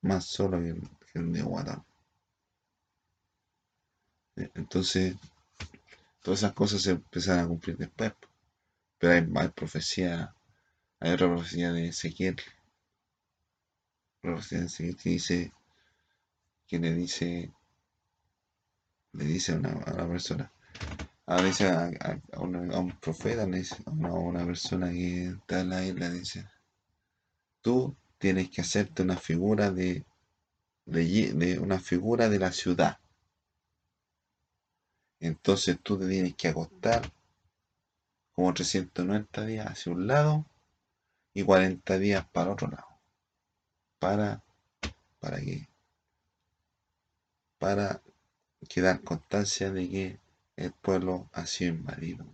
[0.01, 1.85] Más solo que el, de Guatán.
[4.35, 5.15] Entonces,
[6.23, 8.13] todas esas cosas se empezaron a cumplir después.
[8.97, 10.33] Pero hay más profecía,
[10.99, 12.37] hay otra profecía de Ezequiel.
[14.19, 15.53] Profecía de Ezequiel que dice,
[16.65, 17.53] que le dice,
[19.13, 20.51] le dice a una, a una persona,
[21.29, 21.91] a veces a,
[22.39, 26.49] un profeta, a una, persona que está en la isla, dice,
[27.61, 30.05] tú tienes que hacerte una figura de,
[30.85, 32.99] de, una figura de la ciudad.
[35.19, 37.11] Entonces tú te tienes que acostar
[38.31, 40.45] como 390 días hacia un lado
[41.33, 42.87] y 40 días para otro lado.
[43.99, 44.41] Para,
[45.19, 45.67] para qué?
[47.59, 48.01] Para
[48.69, 50.26] quedar constancia de que
[50.57, 52.25] el pueblo ha sido invadido.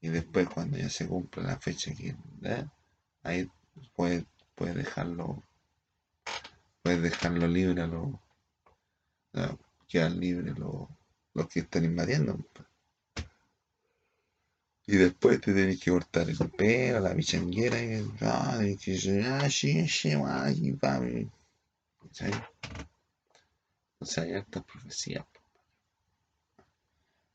[0.00, 2.66] Y después cuando ya se cumple la fecha que ¿eh?
[3.22, 3.48] ahí
[3.94, 4.24] puedes,
[4.56, 5.42] puede dejarlo
[6.82, 8.10] puedes dejarlo libre a los
[9.88, 10.88] quedan libres los,
[11.48, 12.38] que están invadiendo.
[14.86, 18.96] Y después te tenés que cortar el pelo, la bichanguera, y que
[23.98, 25.24] O sea, hay hartas profecías.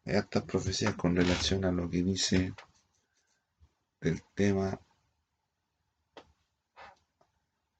[0.08, 2.54] Hay hartas profecías con relación a lo que dice
[4.00, 4.80] del tema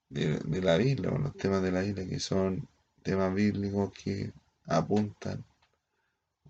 [0.10, 2.68] de, de la Biblia, o los temas de la Biblia que son
[3.02, 4.34] temas bíblicos que
[4.66, 5.46] apuntan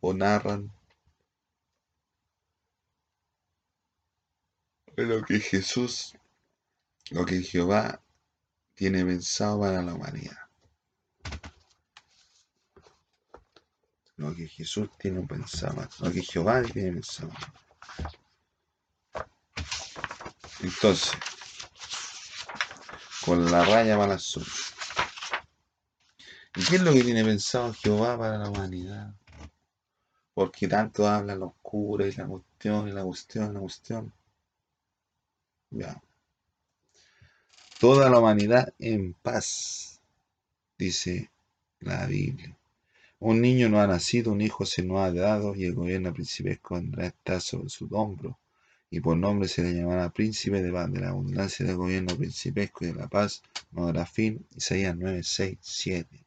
[0.02, 0.72] o narran
[4.96, 6.16] lo que Jesús,
[7.12, 8.02] lo que Jehová
[8.74, 10.47] tiene pensado para la humanidad.
[14.18, 17.32] Lo que Jesús tiene pensado, lo que Jehová tiene pensado.
[20.60, 21.12] Entonces,
[23.24, 24.46] con la raya para la azul.
[26.56, 29.14] ¿Y qué es lo que tiene pensado Jehová para la humanidad?
[30.34, 34.14] Porque tanto hablan los curas y la cuestión y la cuestión y la cuestión.
[35.70, 36.02] Ya.
[37.80, 40.02] Toda la humanidad en paz,
[40.78, 41.30] dice
[41.80, 42.58] la Biblia.
[43.20, 46.78] Un niño no ha nacido, un hijo se nos ha dado, y el gobierno principesco
[46.78, 48.38] estar sobre su hombro,
[48.92, 52.86] y por nombre se le llamará príncipe de paz, de la abundancia del gobierno principesco
[52.86, 53.42] y de la paz,
[53.72, 54.46] no habrá fin.
[54.56, 56.26] Isaías 9, 6, 7.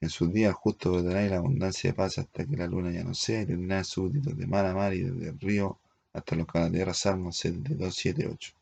[0.00, 3.14] En sus días justo vendrá la abundancia de paz hasta que la luna ya no
[3.14, 5.78] sea, y tendrá súbditos de mar a mar y desde el río
[6.12, 8.52] hasta los de la tierra, Salmos 72, 7, 8.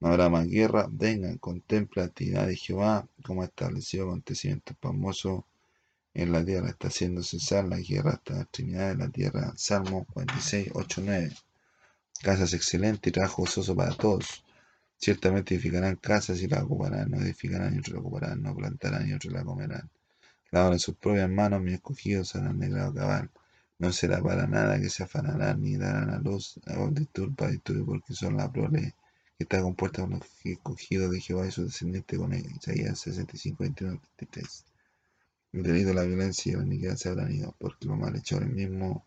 [0.00, 5.44] No habrá más guerra, vengan, contempla la actividad de Jehová, como ha establecido acontecimientos famosos
[6.14, 10.04] en la tierra, está haciendo cesar la guerra hasta la extremidad de la tierra, Salmo
[10.12, 11.36] 46, 8, 9.
[12.22, 14.44] Casas excelentes y trabajo gozoso para todos.
[14.98, 19.14] Ciertamente edificarán casas y la ocuparán, no edificarán y otros la ocuparán, no plantarán y
[19.14, 19.90] otros la comerán.
[20.50, 23.30] La obra de sus propias manos, mis escogidos serán de grado cabal.
[23.78, 28.14] No será para nada que se afanarán ni darán a luz a disturba, disturbe, porque
[28.14, 28.94] son la prole
[29.36, 32.50] que está compuesta con los escogidos de Jehová y sus descendientes con ella.
[32.54, 34.71] Isaías 65, 21, 33.
[35.52, 39.02] El delito de la violencia y la iniquidad se habrán ido, porque los malhechores mismos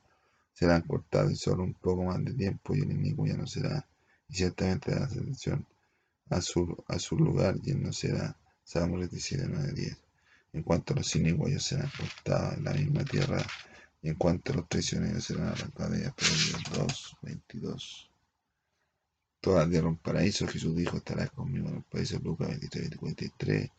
[0.54, 3.86] serán cortados y solo un poco más de tiempo y el enemigo ya no será.
[4.30, 5.66] Y ciertamente la atención
[6.30, 8.38] a su, a su lugar y él no será.
[8.64, 9.98] Salmo 17, 9, 10.
[10.54, 13.46] En cuanto a los inicuos, ellos serán cortados en la misma tierra
[14.02, 16.16] y en cuanto a los traicioneros serán arrancados de ella.
[16.74, 18.12] 2, 22.
[19.42, 23.70] Toda la tierra un paraíso, Jesús dijo, estarás conmigo en el de Lucas 23, 23.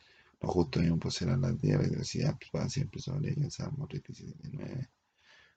[0.40, 4.88] Los justos mismos poseerán la tierra y decía para siempre sobre ella, Salmo 37, 9.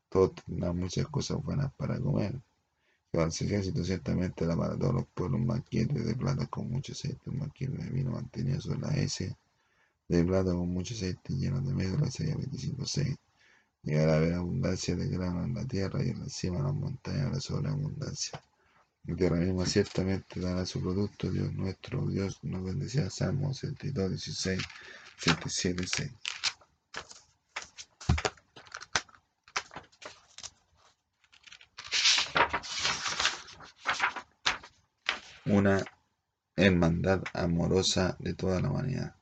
[0.09, 2.41] Todos tendrán muchas cosas buenas para comer.
[3.13, 7.83] Al ejército ciertamente la para todos los pueblos maquietes de plata con mucho aceite, maquietes
[7.83, 9.35] de vino mantenido sobre la S,
[10.07, 13.15] de plata con mucho aceite lleno de medio, la 25, 6.
[13.83, 16.73] Llegará a haber abundancia de grano en la tierra y en la cima de las
[16.75, 18.43] montañas la sobreabundancia.
[19.05, 23.09] La tierra misma ciertamente dará su producto, Dios nuestro, Dios nos bendecirá.
[23.09, 24.61] Salmo 62, 16,
[25.17, 26.11] 77, 6.
[35.45, 35.83] Una
[36.55, 39.15] hermandad amorosa de toda la humanidad.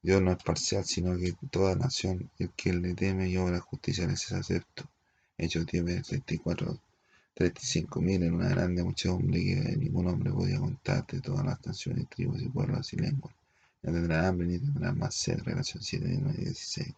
[0.00, 4.06] Dios no es parcial, sino que toda nación, el que le teme y obra justicia
[4.06, 4.84] les es acepto.
[5.36, 6.78] Hechos 10, 34,
[7.34, 12.08] 35 mil en una grande muchedumbre que ningún hombre podía contar de todas las naciones,
[12.08, 13.34] tribus y pueblos y lenguas.
[13.82, 15.40] No tendrá hambre ni tendrá más sed.
[15.42, 16.94] Relación 7, 9 y 16.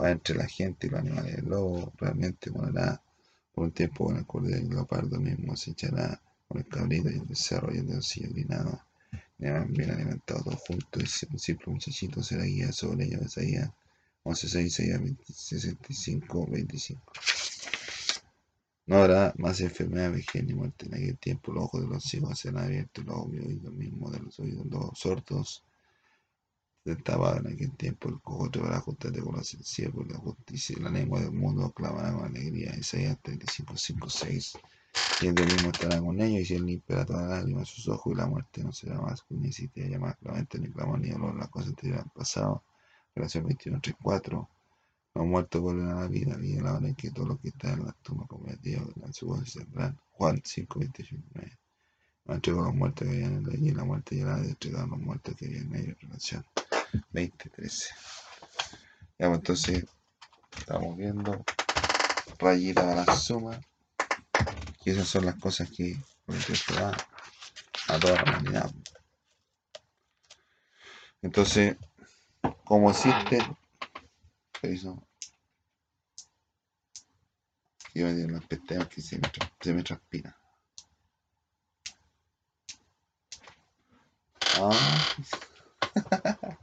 [0.00, 1.38] Va entre la gente y los animales.
[1.38, 3.02] El lobo realmente morará
[3.52, 7.10] por un tiempo con el cordero y el leopardo mismo se echará con el cabrito
[7.10, 8.80] y el becerro y el leoncillo grinado
[9.38, 13.70] bien alimentado todos juntos, y un simple muchachito será guía sobre ellos, Isaías
[14.22, 14.82] 11, 6,
[15.34, 17.12] 65, 25.
[18.86, 21.52] No habrá más enfermedad, vejez ni muerte en aquel tiempo.
[21.52, 25.64] Los ojos de los ciegos serán abiertos, los oídos mismos de los oídos, los sordos
[26.94, 28.08] tapados en aquel tiempo.
[28.08, 30.76] El cojo te va a ajustarte con la ciego y la justicia.
[30.80, 32.76] La lengua del mundo clamará con alegría.
[32.76, 34.58] Isaías 35, 5, 6.
[35.22, 37.88] Y el Dios mismo estará con ellos, y si él limpiará toda lágrima de sus
[37.88, 41.34] ojos, y la muerte no será más, ni ya más claramente ni clamor ni dolor,
[41.36, 42.62] las cosas anteriores han pasado.
[43.14, 44.48] Relación 21, 3, 4.
[45.16, 47.78] Los muertos vuelven a la vida, y la hora en que todos los que están
[47.78, 49.98] en las tumbas comprometidos en su voz saldrán.
[50.10, 51.58] Juan 5, 28, 9.
[52.26, 54.86] No entregó a los muertos que habían en la muerte ya la de entregar a
[54.86, 55.96] los muertos que habían en ellos.
[56.02, 56.44] Relación
[57.12, 57.94] 20, 13.
[59.18, 59.86] Ya, pues entonces,
[60.58, 61.42] estamos viendo
[62.38, 63.58] rayita a la suma.
[64.84, 65.96] Y esas son las cosas que
[66.26, 66.94] prometió va
[67.88, 68.70] a toda la humanidad.
[71.22, 71.78] Entonces,
[72.64, 73.38] como existe,
[74.66, 75.06] ¿qué hizo?
[77.94, 80.36] Yo me dio las pestañas que se me, se.
[84.58, 85.14] Ah.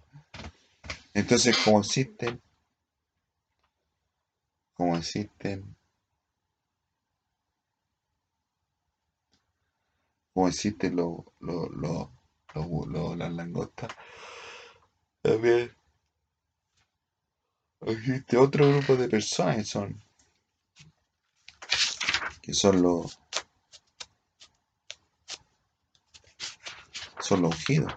[1.14, 2.42] Entonces, como existen,
[4.74, 5.76] como existen,
[10.34, 12.12] como existen los lo, lo,
[12.86, 13.94] lo, las langostas,
[15.22, 15.72] también
[17.88, 20.04] existe otro grupo de personas que son
[22.42, 23.20] que son los
[27.22, 27.94] son los ungidos.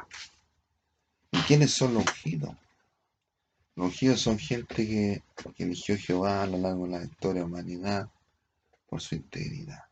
[1.33, 2.55] ¿Y quiénes son los ungidos?
[3.75, 5.23] Los ungidos son gente que,
[5.55, 8.11] que eligió Jehová a lo largo de la historia de la humanidad
[8.87, 9.83] por su integridad.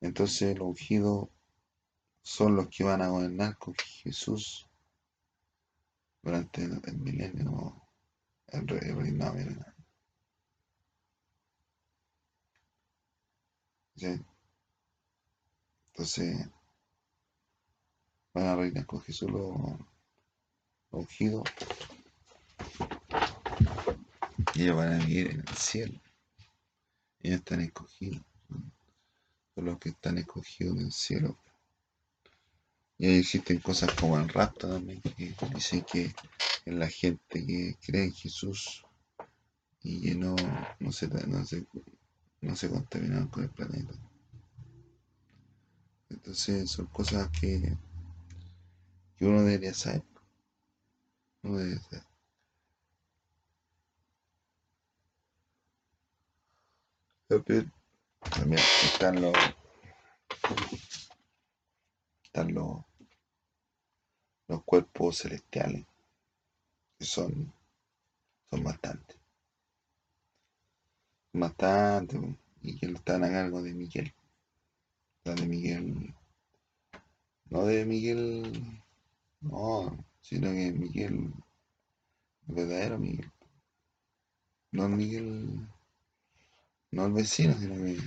[0.00, 1.28] Entonces los ungidos
[2.22, 4.65] son los que van a gobernar con Jesús
[6.26, 7.80] durante el, milenio,
[8.48, 9.74] el, reinado milenario.
[13.94, 14.20] ¿Sí?
[15.92, 16.48] Entonces,
[18.34, 19.56] van a reinar con Jesús los
[20.90, 21.44] ungidos
[24.54, 26.00] y ellos van a vivir en el cielo.
[27.20, 28.22] Ellos están escogidos.
[29.54, 31.38] Son los que están escogidos en el cielo.
[32.98, 36.14] Y ahí existen cosas como el rapto también, que dicen que
[36.64, 38.84] es la gente que cree en Jesús
[39.82, 40.34] y que no,
[40.80, 41.66] no, se, no, se,
[42.40, 43.92] no se contaminaron con el planeta.
[46.08, 47.76] Entonces son cosas que,
[49.20, 50.02] uno debería saber.
[51.42, 52.06] Uno debería saber.
[57.28, 57.72] También,
[58.30, 59.34] también están los
[62.44, 62.78] los,
[64.48, 65.84] los cuerpos celestiales,
[66.98, 67.52] que son,
[68.50, 69.16] son bastantes.
[71.32, 72.18] Bastante,
[72.62, 74.14] y que están a cargo de Miguel.
[75.34, 76.14] Miguel.
[77.50, 78.82] No de Miguel.
[79.40, 81.32] No, sino que Miguel.
[82.48, 83.32] El verdadero Miguel.
[84.70, 85.68] No el Miguel.
[86.92, 87.98] No el vecino, sino que.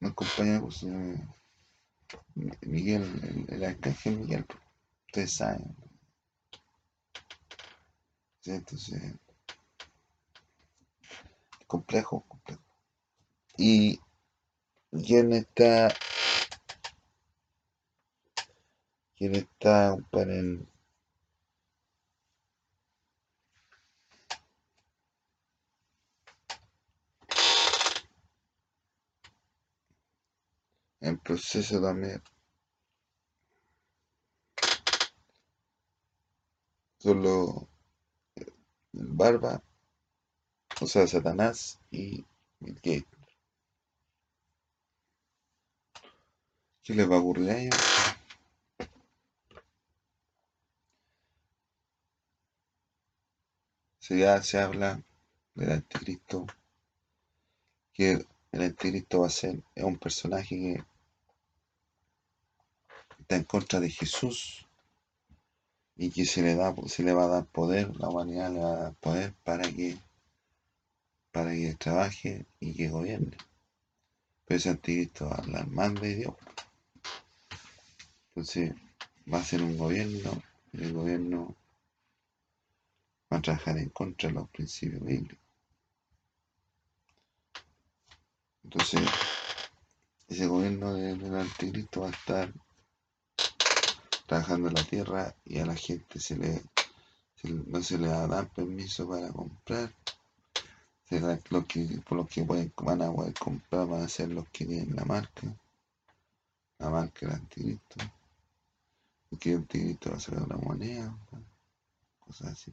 [0.00, 1.34] No el compañero, sino
[2.62, 4.46] Miguel, el, el arcángel Miguel,
[5.06, 5.76] ustedes saben.
[8.44, 9.00] Entonces,
[11.66, 12.62] complejo, complejo.
[13.56, 14.00] Y
[14.90, 15.94] quién está,
[19.16, 20.71] quién está para el
[31.22, 32.22] proceso también.
[36.98, 37.68] Solo
[38.36, 39.62] el Barba,
[40.80, 42.24] o sea, Satanás y
[42.60, 43.06] Bill Gates.
[46.82, 47.76] ¿Qué les va a ellos?
[54.00, 55.00] Si ya se habla
[55.54, 56.46] del anticristo,
[57.92, 60.91] que el anticristo va a ser un personaje que
[63.22, 64.66] está en contra de Jesús
[65.96, 68.72] y que se le da se le va a dar poder, la humanidad le va
[68.72, 69.96] a dar poder para que
[71.30, 73.36] para que trabaje y que gobierne.
[74.44, 76.34] Pero ese anticristo va a hablar de Dios.
[78.28, 78.74] Entonces
[79.32, 80.42] va a ser un gobierno,
[80.72, 81.54] y el gobierno
[83.32, 85.38] va a trabajar en contra de los principios bíblicos.
[88.64, 89.00] Entonces,
[90.28, 92.52] ese gobierno del anticristo va a estar
[94.32, 96.62] trabajando la tierra y a la gente se le,
[97.66, 99.92] no se le va a dar permiso para comprar.
[101.50, 104.96] lo que, por lo que van a poder comprar van a ser los que tienen
[104.96, 105.54] la marca,
[106.78, 107.96] la marca del anticristo.
[109.28, 111.14] Porque el anticristo va a ser una moneda,
[112.18, 112.72] cosas así.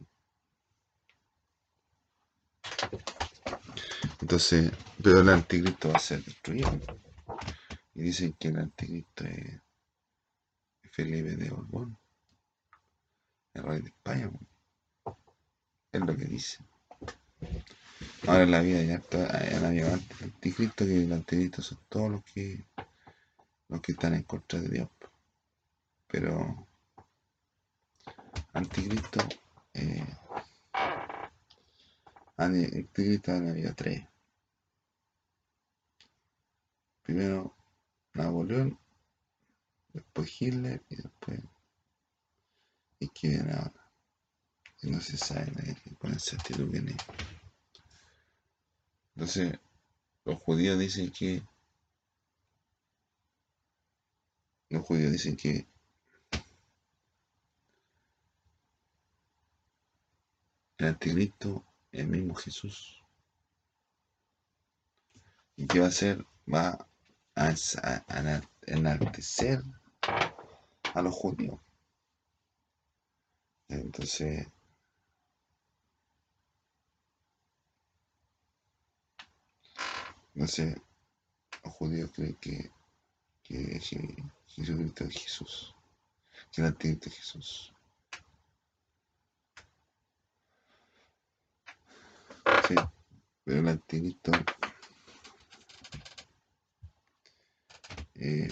[4.22, 4.72] Entonces,
[5.04, 6.72] pero el anticristo va a ser destruido.
[7.96, 9.60] Y dicen que el anticristo es
[11.00, 11.98] Felipe de Borbón,
[13.54, 14.30] el rey de España.
[15.94, 16.58] Es lo que dice.
[18.28, 19.02] Ahora en la vida ya
[19.56, 22.66] han habido anticristo que los anticristos son todos los que
[23.70, 24.90] los que están en contra de Dios.
[26.08, 26.68] Pero
[28.52, 29.22] anticristo
[29.76, 30.06] eh,
[32.36, 34.06] anticristo han habido tres.
[37.04, 37.56] Primero
[38.16, 38.78] Napoleón,
[40.00, 41.40] después Hitler y después
[43.00, 43.92] y que viene ahora.
[44.82, 45.52] Y no se sabe
[45.98, 46.98] con exactitud quién es.
[49.16, 49.60] Entonces,
[50.24, 51.44] los judíos dicen que.
[54.70, 55.68] Los judíos dicen que.
[60.78, 63.04] El anticristo el mismo Jesús.
[65.58, 66.26] ¿Y qué va a hacer?
[66.52, 66.88] Va
[67.36, 67.54] a,
[68.68, 69.62] enaltecer
[70.94, 71.60] a los judíos.
[73.68, 74.48] Entonces,
[80.40, 80.74] No sé,
[81.66, 82.72] los judíos creen que,
[83.44, 83.78] que,
[84.48, 85.76] Jesucristo es Jesús,
[86.50, 87.74] que el anticristo es Jesús.
[92.70, 92.76] Sí,
[93.44, 94.32] pero el anticristo
[98.16, 98.50] eh,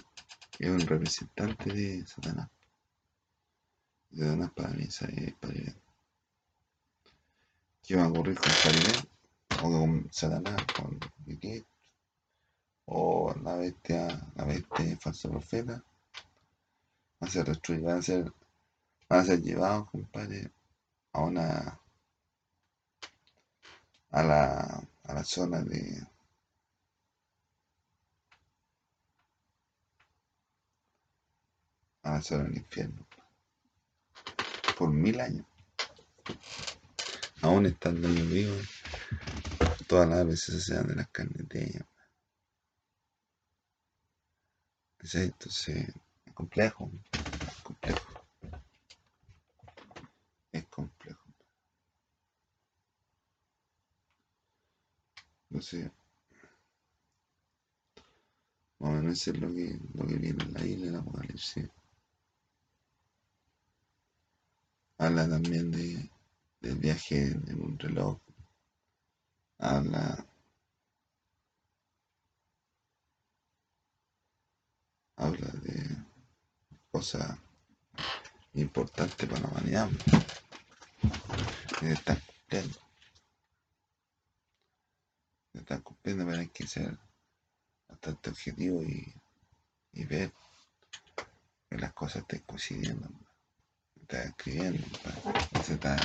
[0.65, 2.49] es un representante de Satanás.
[4.11, 4.99] Satanás para mí es
[5.39, 5.81] Paribén.
[7.83, 9.09] ¿Qué va a ocurrir con Paribén?
[9.63, 10.99] O con Satanás, con
[11.39, 11.65] qué?
[12.87, 15.83] o la bestia, la bestia falso profeta,
[17.19, 18.33] van a ser destruidos, van a ser,
[19.09, 20.51] van a ser llevados, compadre,
[21.11, 21.79] a una,
[24.11, 26.07] a la, a la zona de,
[32.07, 33.05] a la zona del infierno,
[34.77, 35.45] por mil años,
[37.41, 38.67] aún estando ellos vivos,
[39.87, 41.85] todas las veces se dan de las carnes de ellos.
[44.99, 45.89] Entonces,
[46.25, 47.99] es complejo, es complejo.
[50.51, 51.23] Es complejo.
[55.49, 55.91] Entonces,
[58.79, 61.69] más o menos eso es lo que, lo que viene en la isla del Apocalipsis.
[64.97, 66.09] Habla también de,
[66.61, 68.17] del viaje en un reloj.
[69.59, 70.25] Habla
[75.17, 75.97] habla de
[76.91, 77.37] cosas
[78.53, 79.89] importantes para la humanidad.
[81.81, 82.79] Y están cumpliendo.
[85.51, 86.97] Se están cumpliendo, pero hay que ser
[87.87, 89.13] bastante objetivo y,
[89.93, 90.31] y ver
[91.69, 93.09] que las cosas estén coincidiendo.
[94.09, 94.87] Están escribiendo,
[95.65, 95.97] se está,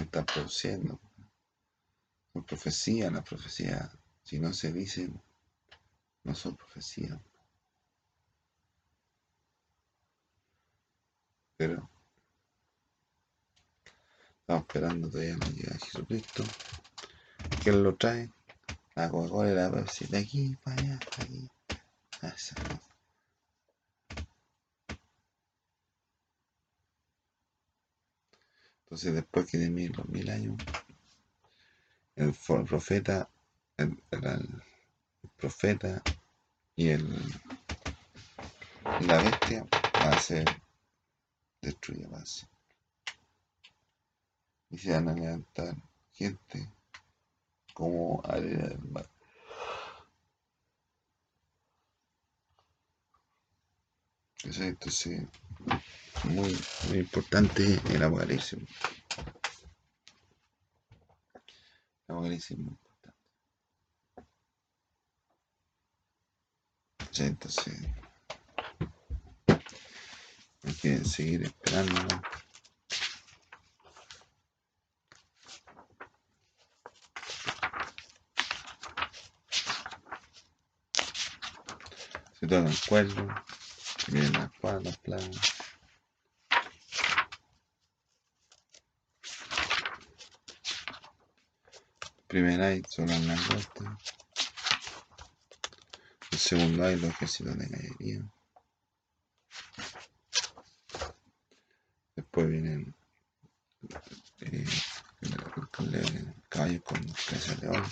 [0.00, 0.98] está produciendo.
[2.32, 3.90] Son profecías, las profecías,
[4.22, 5.20] si no se dicen,
[6.24, 7.20] no son profecías.
[11.58, 11.90] Pero
[14.40, 16.44] estamos esperando todavía no llega Jesucristo.
[17.62, 18.32] Que lo trae.
[18.94, 21.46] La Coca-Cola y la de aquí para allá, para aquí.
[22.22, 22.87] Esa.
[28.88, 30.56] Entonces después que de mil, los mil años,
[32.16, 32.32] el
[32.64, 33.28] profeta,
[33.76, 34.02] el,
[35.36, 36.02] profeta
[36.74, 37.06] y el
[39.06, 39.66] la bestia
[40.02, 40.46] va a ser
[41.60, 42.46] destruye más.
[44.70, 45.76] Y se van a levantar
[46.14, 46.72] gente
[47.74, 49.10] como arena del mar.
[54.44, 55.28] Entonces,
[56.24, 56.58] muy,
[56.88, 58.58] muy importante el apocalipsis.
[62.06, 62.88] El apocalipsis es importante.
[67.18, 67.74] Entonces,
[70.62, 71.92] hay que seguir esperando.
[72.02, 72.22] ¿no?
[82.38, 83.44] Se toca el cuerno,
[84.12, 85.57] vienen las palas, las plagas.
[92.28, 93.88] Primer hay son las langostas.
[96.30, 98.22] El segundo hay los ejércitos de caballería.
[102.14, 102.94] Después vienen
[104.40, 104.66] eh,
[106.50, 107.84] caballos con cabeza de león.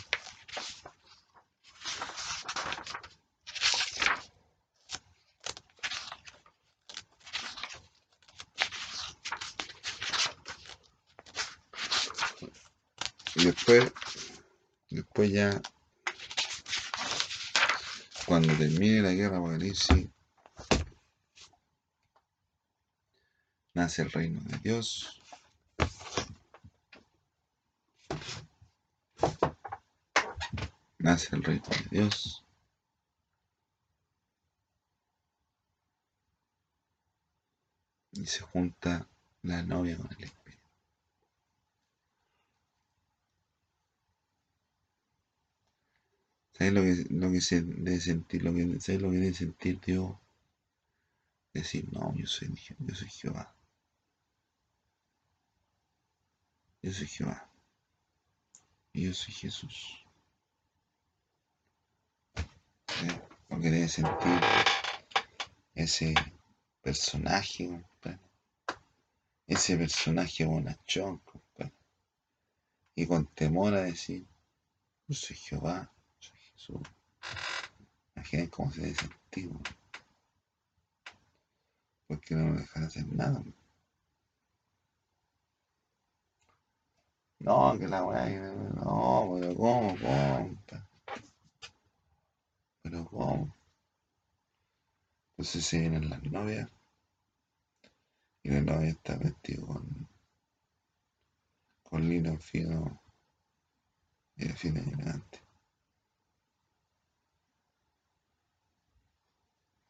[13.37, 13.93] y después,
[14.89, 15.61] después ya,
[18.25, 20.09] cuando termine la guerra apocalipsis,
[23.97, 25.23] nace el reino de Dios.
[30.99, 32.45] Nace el reino de Dios.
[38.13, 39.09] Y se junta
[39.43, 40.71] la novia con el espíritu.
[46.53, 48.43] ¿Sabes lo que, lo que se debe sentir?
[48.43, 50.15] Lo que, ¿Sabes lo que debe sentir Dios?
[51.55, 53.56] Decir, no, yo soy, yo soy Jehová.
[56.83, 57.51] Yo soy Jehová.
[58.93, 60.05] Yo soy Jesús.
[62.37, 63.21] ¿Eh?
[63.49, 64.41] Lo que debe sentir
[65.75, 66.15] ese
[66.83, 68.19] personaje, compadre.
[69.47, 71.73] Ese personaje bonachón, compadre.
[72.95, 74.27] Y con temor a decir,
[75.07, 76.81] yo soy Jehová, soy Jesús.
[78.15, 79.51] Imaginen cómo se debe sentir,
[82.07, 83.45] porque no me dejan hacer nada.
[87.41, 88.27] No, que la weá,
[88.75, 90.57] no, pero ¿cómo, cómo?
[92.83, 93.55] Pero ¿cómo?
[95.31, 96.69] Entonces se vienen las novias
[98.43, 100.09] y la novia está vestida con,
[101.83, 103.03] con lino fino
[104.37, 105.41] y fino y elegante.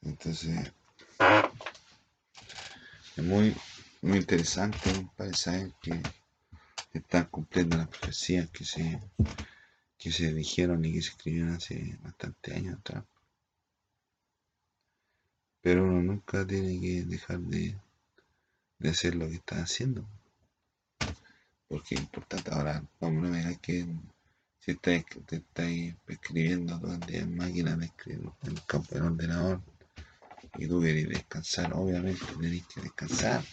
[0.02, 0.72] Entonces,
[3.16, 3.54] es muy,
[4.02, 6.00] muy interesante para saber que
[6.92, 9.00] están cumpliendo las profecías que se,
[9.98, 13.04] que se dijeron y que se escribieron hace bastante años atrás.
[15.60, 17.76] Pero uno nunca tiene que dejar de,
[18.78, 20.06] de hacer lo que está haciendo.
[21.68, 22.50] Porque es importante.
[22.52, 23.86] Ahora, no me que
[24.60, 28.94] si estáis, te estáis escribiendo todo el día en máquina de escribir en el campo
[28.94, 29.60] del ordenador
[30.58, 33.44] y tú querés descansar, obviamente tenéis que descansar.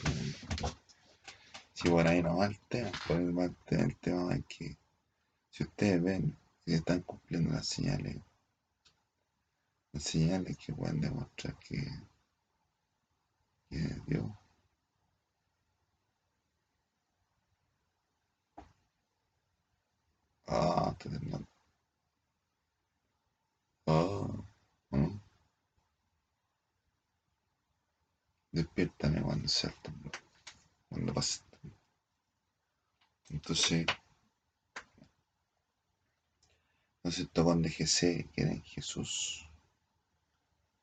[1.74, 3.38] Si por ahí no va el tema, por el,
[3.70, 4.78] el tema es que
[5.50, 8.18] si ustedes ven que están cumpliendo las señales,
[9.92, 11.84] las señales que pueden demostrar que,
[13.70, 14.26] que Dios.
[20.48, 21.48] Ah, te temblando.
[23.88, 24.28] Ah,
[24.92, 25.22] ¿no?
[28.52, 29.74] Despiértame cuando sea
[30.90, 31.53] cuando pase.
[33.34, 33.88] Entonces,
[36.98, 39.50] entonces tocan de GC, quieren Jesús.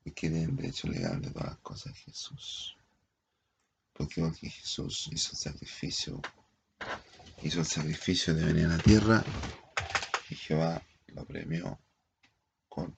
[0.05, 2.77] Y quieren derecho legal de todas las cosas Jesús.
[3.93, 6.21] Porque, porque Jesús hizo el sacrificio,
[7.43, 9.23] hizo el sacrificio de venir a la tierra
[10.29, 11.79] y Jehová lo premió
[12.69, 12.97] con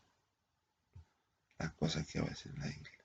[1.58, 3.04] las cosas que va a hacer la iglesia.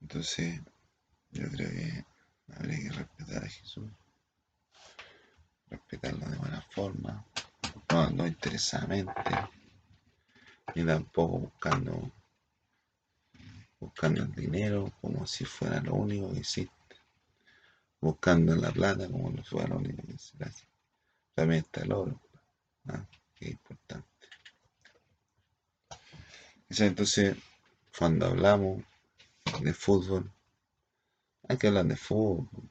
[0.00, 0.60] Entonces,
[1.32, 2.04] yo creo que
[2.54, 3.90] habría que respetar a Jesús,
[5.68, 7.24] respetarlo de buena forma,
[7.90, 9.30] no, no interesadamente,
[10.74, 12.12] ni tampoco buscando,
[13.78, 16.96] buscando el dinero como si fuera lo único que existe,
[18.00, 20.66] buscando la plata como si fuera lo único que existe.
[21.34, 22.20] También está el oro,
[23.34, 24.08] que es importante.
[26.68, 27.36] Entonces,
[27.98, 28.82] cuando hablamos
[29.62, 30.30] de fútbol,
[31.50, 32.70] hay que hablar de fútbol.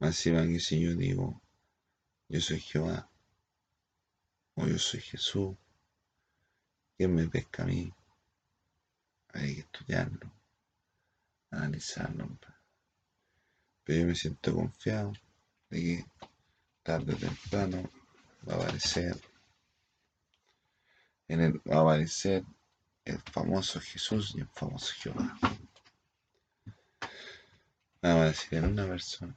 [0.00, 1.40] Más si que si yo digo,
[2.28, 3.08] yo soy Jehová,
[4.54, 5.56] o yo soy Jesús,
[6.94, 7.90] ¿quién me pesca a mí?
[9.32, 10.30] Hay que estudiarlo,
[11.50, 12.38] analizarlo.
[13.84, 15.14] Pero yo me siento confiado
[15.70, 16.06] de que
[16.82, 17.90] tarde o temprano
[18.46, 19.18] va a aparecer,
[21.30, 22.44] va a aparecer
[23.06, 25.34] el famoso Jesús y el famoso Jehová.
[28.00, 29.34] Vamos a decir en una persona.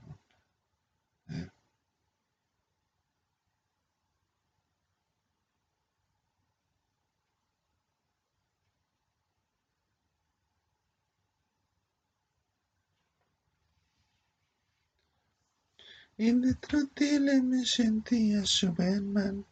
[16.18, 19.43] Indestructible me sentía Superman.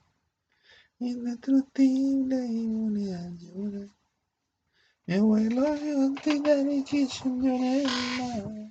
[1.00, 3.88] Indestructible y unidad llora.
[5.08, 8.69] Mi abuelo yo Titanic y llorar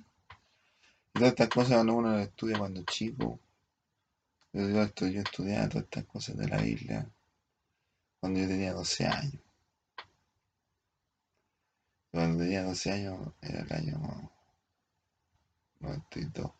[1.19, 3.39] todas estas cosas cuando uno las estudia cuando chico.
[4.53, 7.07] Yo, yo, yo estudiaba todas estas cosas de la Biblia
[8.19, 9.41] cuando yo tenía 12 años.
[12.11, 14.31] Cuando tenía 12 años era el año
[15.81, 16.58] 92.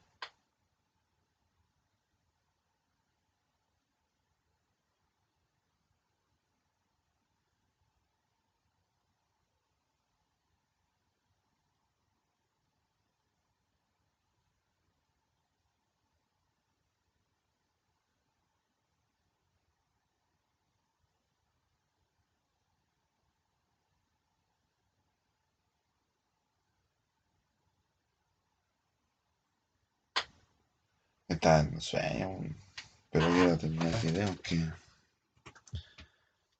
[31.39, 32.37] Estaba en sueño,
[33.09, 34.69] pero quiero terminar el video que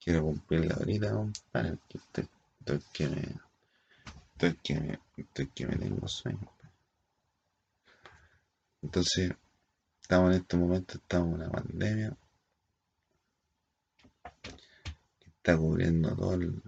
[0.02, 2.26] quiero cumplir la horita, compadre, estoy,
[2.60, 3.38] estoy que me
[4.32, 6.50] estoy que estoy que me tengo sueño.
[8.80, 9.34] Entonces,
[10.00, 12.16] estamos en este momento, estamos en una pandemia
[15.18, 16.62] que está cubriendo todo el,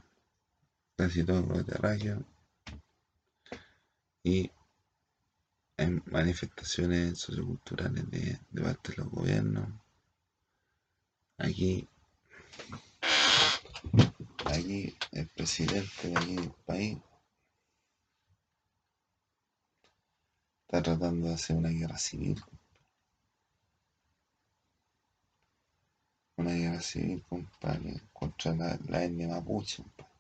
[0.99, 2.23] casi todo el terráqueo
[4.23, 4.51] y
[5.77, 9.69] en manifestaciones socioculturales de, de parte de los gobiernos.
[11.39, 11.89] Aquí,
[14.45, 16.99] aquí el presidente de aquí del país
[20.63, 22.41] está tratando de hacer una guerra civil.
[26.37, 29.83] Una guerra civil, compadre, contra la, la etnia mapuche.
[29.83, 30.13] Compadre.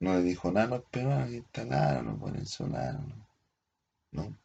[0.00, 3.27] No le dijo nada a los peruanos que instalaron los venezolanos.
[4.12, 4.36] No.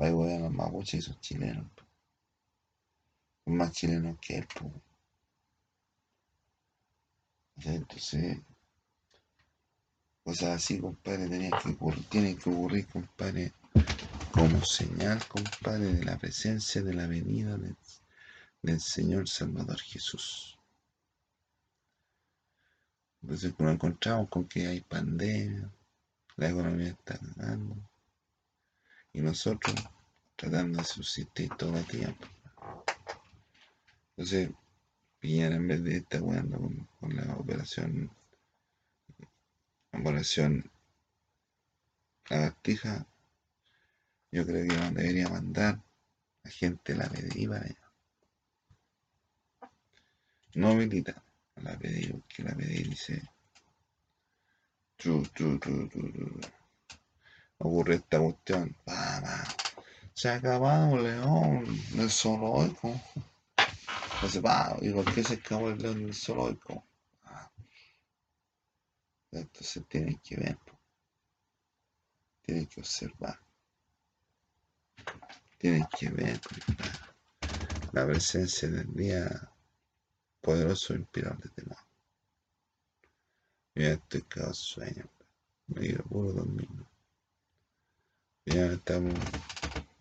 [0.00, 1.66] Va a los mapuches son chilenos.
[3.44, 4.46] Son más chilenos que él.
[4.54, 4.70] Po.
[7.64, 8.38] Entonces,
[10.24, 11.28] cosas así, compadre,
[12.08, 13.52] tienen que ocurrir, compadre,
[14.32, 17.76] como señal, compadre, de la presencia, de la venida del,
[18.62, 20.58] del Señor Salvador Jesús.
[23.22, 25.70] Entonces nos encontramos con que hay pandemia,
[26.36, 27.76] la economía está ganando,
[29.14, 29.74] y nosotros
[30.36, 32.26] tratando de subsistir todo el tiempo.
[34.10, 34.50] Entonces,
[35.20, 36.58] Piñera en vez de estar jugando
[37.00, 38.10] con, la operación
[39.92, 40.70] operación
[42.28, 43.06] lagartija,
[44.32, 45.80] yo creo que debería mandar
[46.42, 47.48] a gente a la PDI.
[50.56, 51.22] No militar,
[51.54, 53.22] a la PDI, porque la PDI dice
[57.58, 58.76] ocurre esta cuestión.
[60.14, 63.00] Se ha acabado León del zoológico.
[64.24, 66.82] Entonces, va, ¿y por qué se acabó el león del zoológico?
[67.24, 67.50] Ah.
[69.32, 70.58] Entonces tienen que ver,
[72.40, 73.38] tienen que observar,
[75.58, 76.40] tienen que ver
[77.92, 79.28] la, presencia del día
[80.40, 81.78] poderoso inspirador de temor.
[83.74, 85.04] Yo ya estoy quedado sueño,
[85.66, 86.68] me quiero puro dormir.
[88.46, 89.14] Ya estamos,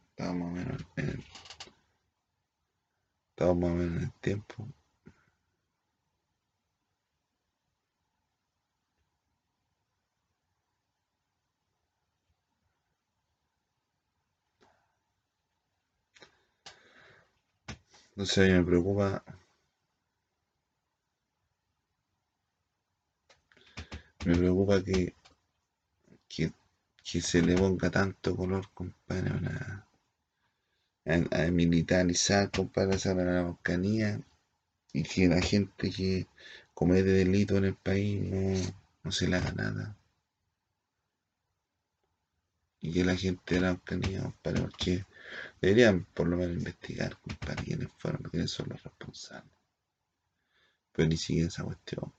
[0.10, 1.24] estamos menos en el,
[3.32, 4.68] estamos más o menos en el tiempo.
[18.18, 19.24] A mí me preocupa
[24.26, 25.14] me preocupa que,
[27.04, 29.32] que se le ponga tanto color, compadre,
[31.06, 34.22] a, militarizar, compadre, a la volcanía
[34.94, 36.28] y que la gente que
[36.74, 38.74] comete delito en el país
[39.04, 39.98] no, se le haga nada.
[42.80, 45.06] Y que la gente de la volcanía, compadre, porque
[45.62, 49.52] deberían por lo menos investigar, compadre, quiénes fueron, quiénes son los responsables.
[50.94, 52.14] Pero ni siquiera esa cuestión.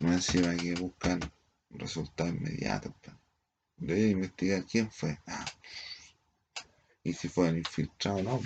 [0.00, 1.20] No encima que buscan
[1.72, 2.94] resultado inmediato.
[3.76, 5.18] Debe investigar quién fue.
[5.26, 5.44] Ah.
[7.04, 8.40] Y si fue infiltrado no.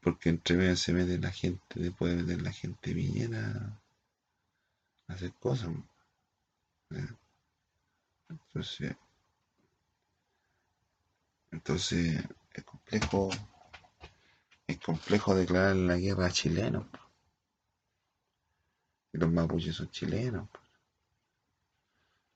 [0.00, 3.80] Porque entre medio se mete la gente, puede meter la gente viniera
[5.06, 5.70] a hacer cosas.
[6.90, 7.08] ¿Eh?
[8.28, 8.96] Entonces,
[11.50, 13.30] entonces es complejo,
[14.66, 16.86] es complejo declarar la guerra a chilenos.
[19.12, 20.48] Y los mapuches son chilenos.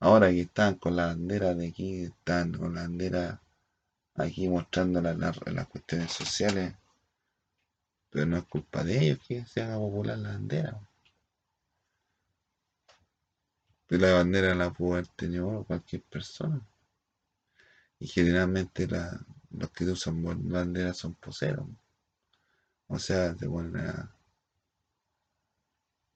[0.05, 3.41] Ahora que están con la bandera de aquí, están con la bandera
[4.17, 6.75] aquí mostrando las cuestiones sociales,
[8.11, 10.81] pero no es culpa de ellos que se haga popular la bandera.
[13.89, 16.61] De la bandera la pudo haber tenido cualquier persona.
[18.01, 18.89] Y generalmente
[19.51, 21.69] los que usan bandera son poseros.
[22.89, 24.11] O sea, se ponen.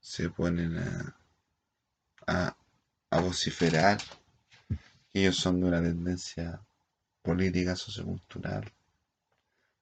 [0.01, 0.77] Se ponen
[2.27, 2.57] a
[3.17, 3.99] a vociferar
[5.11, 6.61] que ellos son de una tendencia
[7.23, 8.71] política, sociocultural,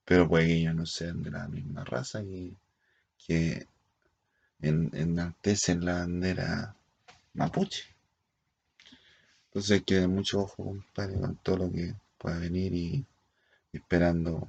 [0.04, 3.68] pero puede que ellos no sean de la misma raza que
[4.60, 6.76] en, enaltecen la bandera
[7.34, 7.84] mapuche.
[9.46, 13.06] Entonces hay que mucho ojo, compadre, con todo lo que pueda venir y
[13.72, 14.48] esperando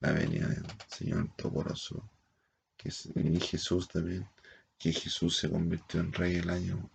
[0.00, 2.08] la venida del Señor Toporoso,
[2.76, 4.28] que es, y Jesús también,
[4.78, 6.90] que Jesús se convirtió en rey el año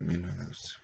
[0.00, 0.83] 1914.